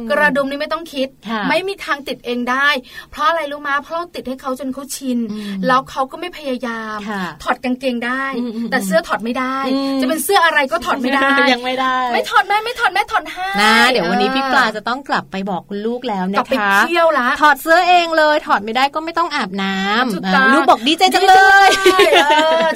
[0.10, 1.08] กระดุมนี่ไม่ต้องคิด
[1.50, 2.68] ไม่มีทางติดเองได้
[3.12, 5.20] เพราะอะไรรู้มาเพราะติดให้เขาจนเขาชิน
[5.68, 6.98] แล้วเขาก็ไม่พยายาม
[7.44, 8.24] ถอดกางเกงได้
[8.72, 9.58] แต่เสื้อถอดไม่ได้
[10.02, 21.36] จะเป็นเสื้ออะไรก็ถอดไม่ได้ยังไม่ได้ ไม่ถอดแม่ไม่ถอดแม่ถอดให้นะเดี๋ยววันนี้พี่ปลาจะต้องกลับไปบอกคุณลูกแล้วนะคะกลับไปเที่ยวละถอดเสื้อเองเลย ถอดไม่ได้ก็ไม่ต้องอาบน้ำลูกบอกดีใจจังเล
[21.68, 21.70] ย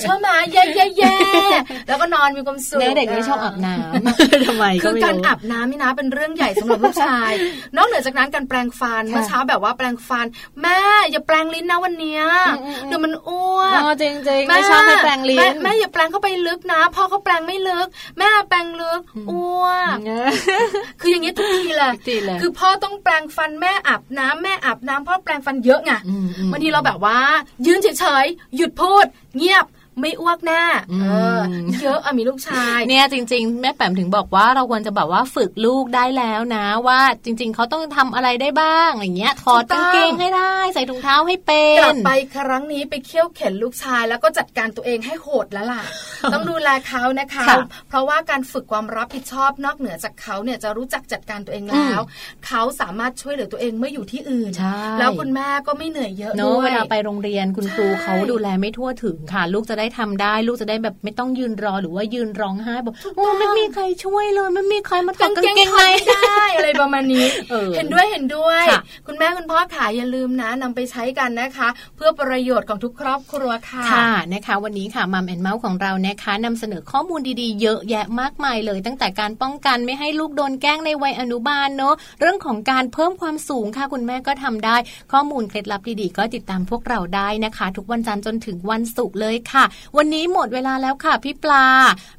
[0.05, 1.15] ชอบมาแย่แย่แย่
[1.87, 7.31] แล้วก็นอนมีความสุขเด็กไม่ชอบอาบน้ำทำไมคือการอาบน้ำนี่นะเป็นเรื่องใหญ่สำหรับลูกชาย
[7.75, 10.25] นอกเหนือจากนั้นการแปรงฟันเมื่อเช้าแบบว่าแปรงฟัน
[10.61, 10.79] แม่
[11.11, 12.19] อย่าแปรงลิ้นนะวันนี้
[12.87, 17.87] เดี๋ยวมันอ้วนจริงจริงไม่ชอบให้แปรงลิ้นแม่อย่าแปรงเข้าไปลึกนะ พอเขาแปรงไม่ลึก
[18.17, 19.01] แม่แปรงลึก
[19.31, 19.97] อ้วก
[20.99, 21.93] คืออย่างนี้ทุกทีเลย
[22.41, 25.91] คือพ่อต้องแปรงฟันแม่อาบน้ำแม่อาบน้ำพ่อแปรงฟันเยอะไง
[26.51, 27.17] บางทีเราแบบว่า
[27.65, 29.05] ยืนเฉยๆหยุดพูด
[29.37, 29.65] เงียบ
[30.01, 30.63] ไม่อ้วกแน่
[31.01, 31.05] เอ
[31.37, 31.39] อ
[31.81, 45.83] เยอะอะมีลูกชาย เนี่ยจริง ๆ แม่แปมถึงบอกว่าเราควรจะแบบว่าฝึกลูกได้แล้วนะ ว่าจริง ๆ เขาต้องทำอะไรได้บ้างอย่างเงี้ยถอดกางเกงให้ได้ ใส่ถุงเท้าให้เป็นกลับไปครั้งนี้ไปเคี่ยวเข็นลูกชาย แล้วก็จัดการตัวเองให้โหดแล้วล่ะ
[46.33, 47.45] ต้องดูแลเขานะคะ
[47.89, 52.01] เพราะว่าการฝึกความรับผิดชอบนอกเหนือจากเขาเนี่ยจะรู้จักจัดการตัวเองแล้ว
[52.47, 54.51] เขาสามารถช่วยเหลือตัวเองเมื่ออยู่ที่อื่น
[54.99, 67.25] แล้วคุณแม่ก็ไม่เหนื่อยเยอะด้วยเวลาไปโรงเรียนคุณครูเขาดูแลไม่ทั่วถึงค่ะ ลูกจะได้ทำได้ ลูกจะได้แบบไม่ต้องยืนรอหรือว่ายืนร้องไห้บอกโอ้ไม่มีใครช่วยเลยไม่มีใครมาตักกางเกงในได้อะไรประมาณนี้
[67.75, 68.63] เห็นด้วยเห็นด้วย
[69.07, 84.75] คุณแม่คุณพ่อขาอย่าลืมนะนำไปใช้กันนะคะ เพื่อประโยชน์ของทุกครอบครัวค่ะค่ะนะคะ วันนี้ค่ะมัมแอนเมาส์ของเรานะคะนำเสนอข้อมูลดีๆ เยอะแยะมากมายเลย ตั้งแต่การป้องกันไม่ให้ลูกโดนแกล้งในวัยอนุบาลเนาะเรื่องของการเพิ่มความสูงค่ะ คุณแม่ก็ทำได้
[85.13, 89.63] ข้อมูลเคล็ดลับดีๆ ก็ติดตามพวกเราได้นะคะ ทุกวันจันทร์จนถึงวันศุกร์เลยค่ะ
[89.97, 91.65] วันนี้หมดเวลาแล้วค่ะพี่ปลา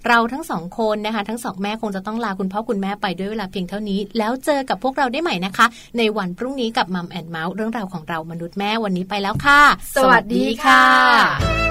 [0.08, 5.66] เราทั้งสองคนนะคะ ทั้งสองแม่คงจะต้องลาคุณพ่อคุณแม่ไปด้วยเวลาเพียงเท่านี้ แล้วเจอกับพวกเราได้ใหม่นะคะ
[5.98, 9.60] ในวันพรุ่งนี้กับมัมแอนเมาส์เรื่องราวของเรามนุษย์แม่วันนี้ไปแล้วค่ะ
[9.96, 11.67] สวัสดีค่ะ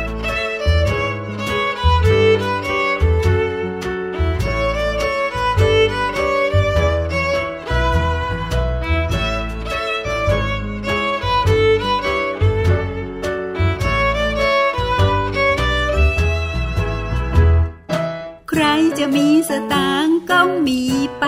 [19.47, 20.81] สตางก็มี
[21.19, 21.25] ไป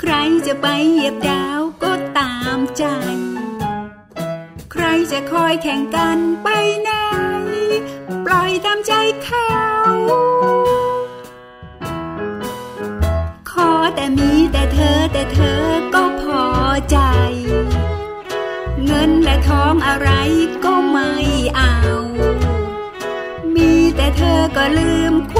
[0.00, 0.12] ใคร
[0.46, 2.84] จะไปเหยียบดาวก็ตามใจ
[4.72, 6.48] ใครจะคอยแข่งกันไป
[6.82, 6.90] ไหน
[8.24, 8.92] ปล่อยตามใจ
[9.24, 9.50] เขา
[13.50, 15.62] ขอแต่มีแต่เธอแต่เธอ
[15.94, 16.44] ก็พอ
[16.90, 16.98] ใจ
[18.84, 20.10] เงินและทองอะไร
[20.64, 21.12] ก็ไม่
[21.56, 21.76] เอา
[23.54, 25.39] มีแต่เธอก็ลืมคว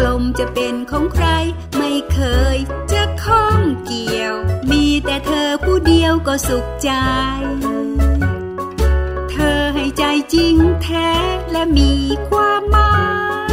[0.00, 1.26] กลมๆจะเป็นของใคร
[1.78, 2.20] ไม่เค
[2.54, 2.56] ย
[2.92, 4.34] จะข้องเกี่ยว
[4.70, 6.90] มีแต่เธอผู้เดียวก็สุขใจ
[9.30, 10.04] เธอให้ใจ
[10.34, 11.10] จริงแท้
[11.52, 11.92] และมี
[12.28, 12.96] ความหมา
[13.48, 13.52] ย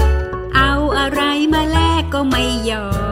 [0.55, 1.21] เอาอะไร
[1.53, 3.11] มาแลกก็ไม่ยอม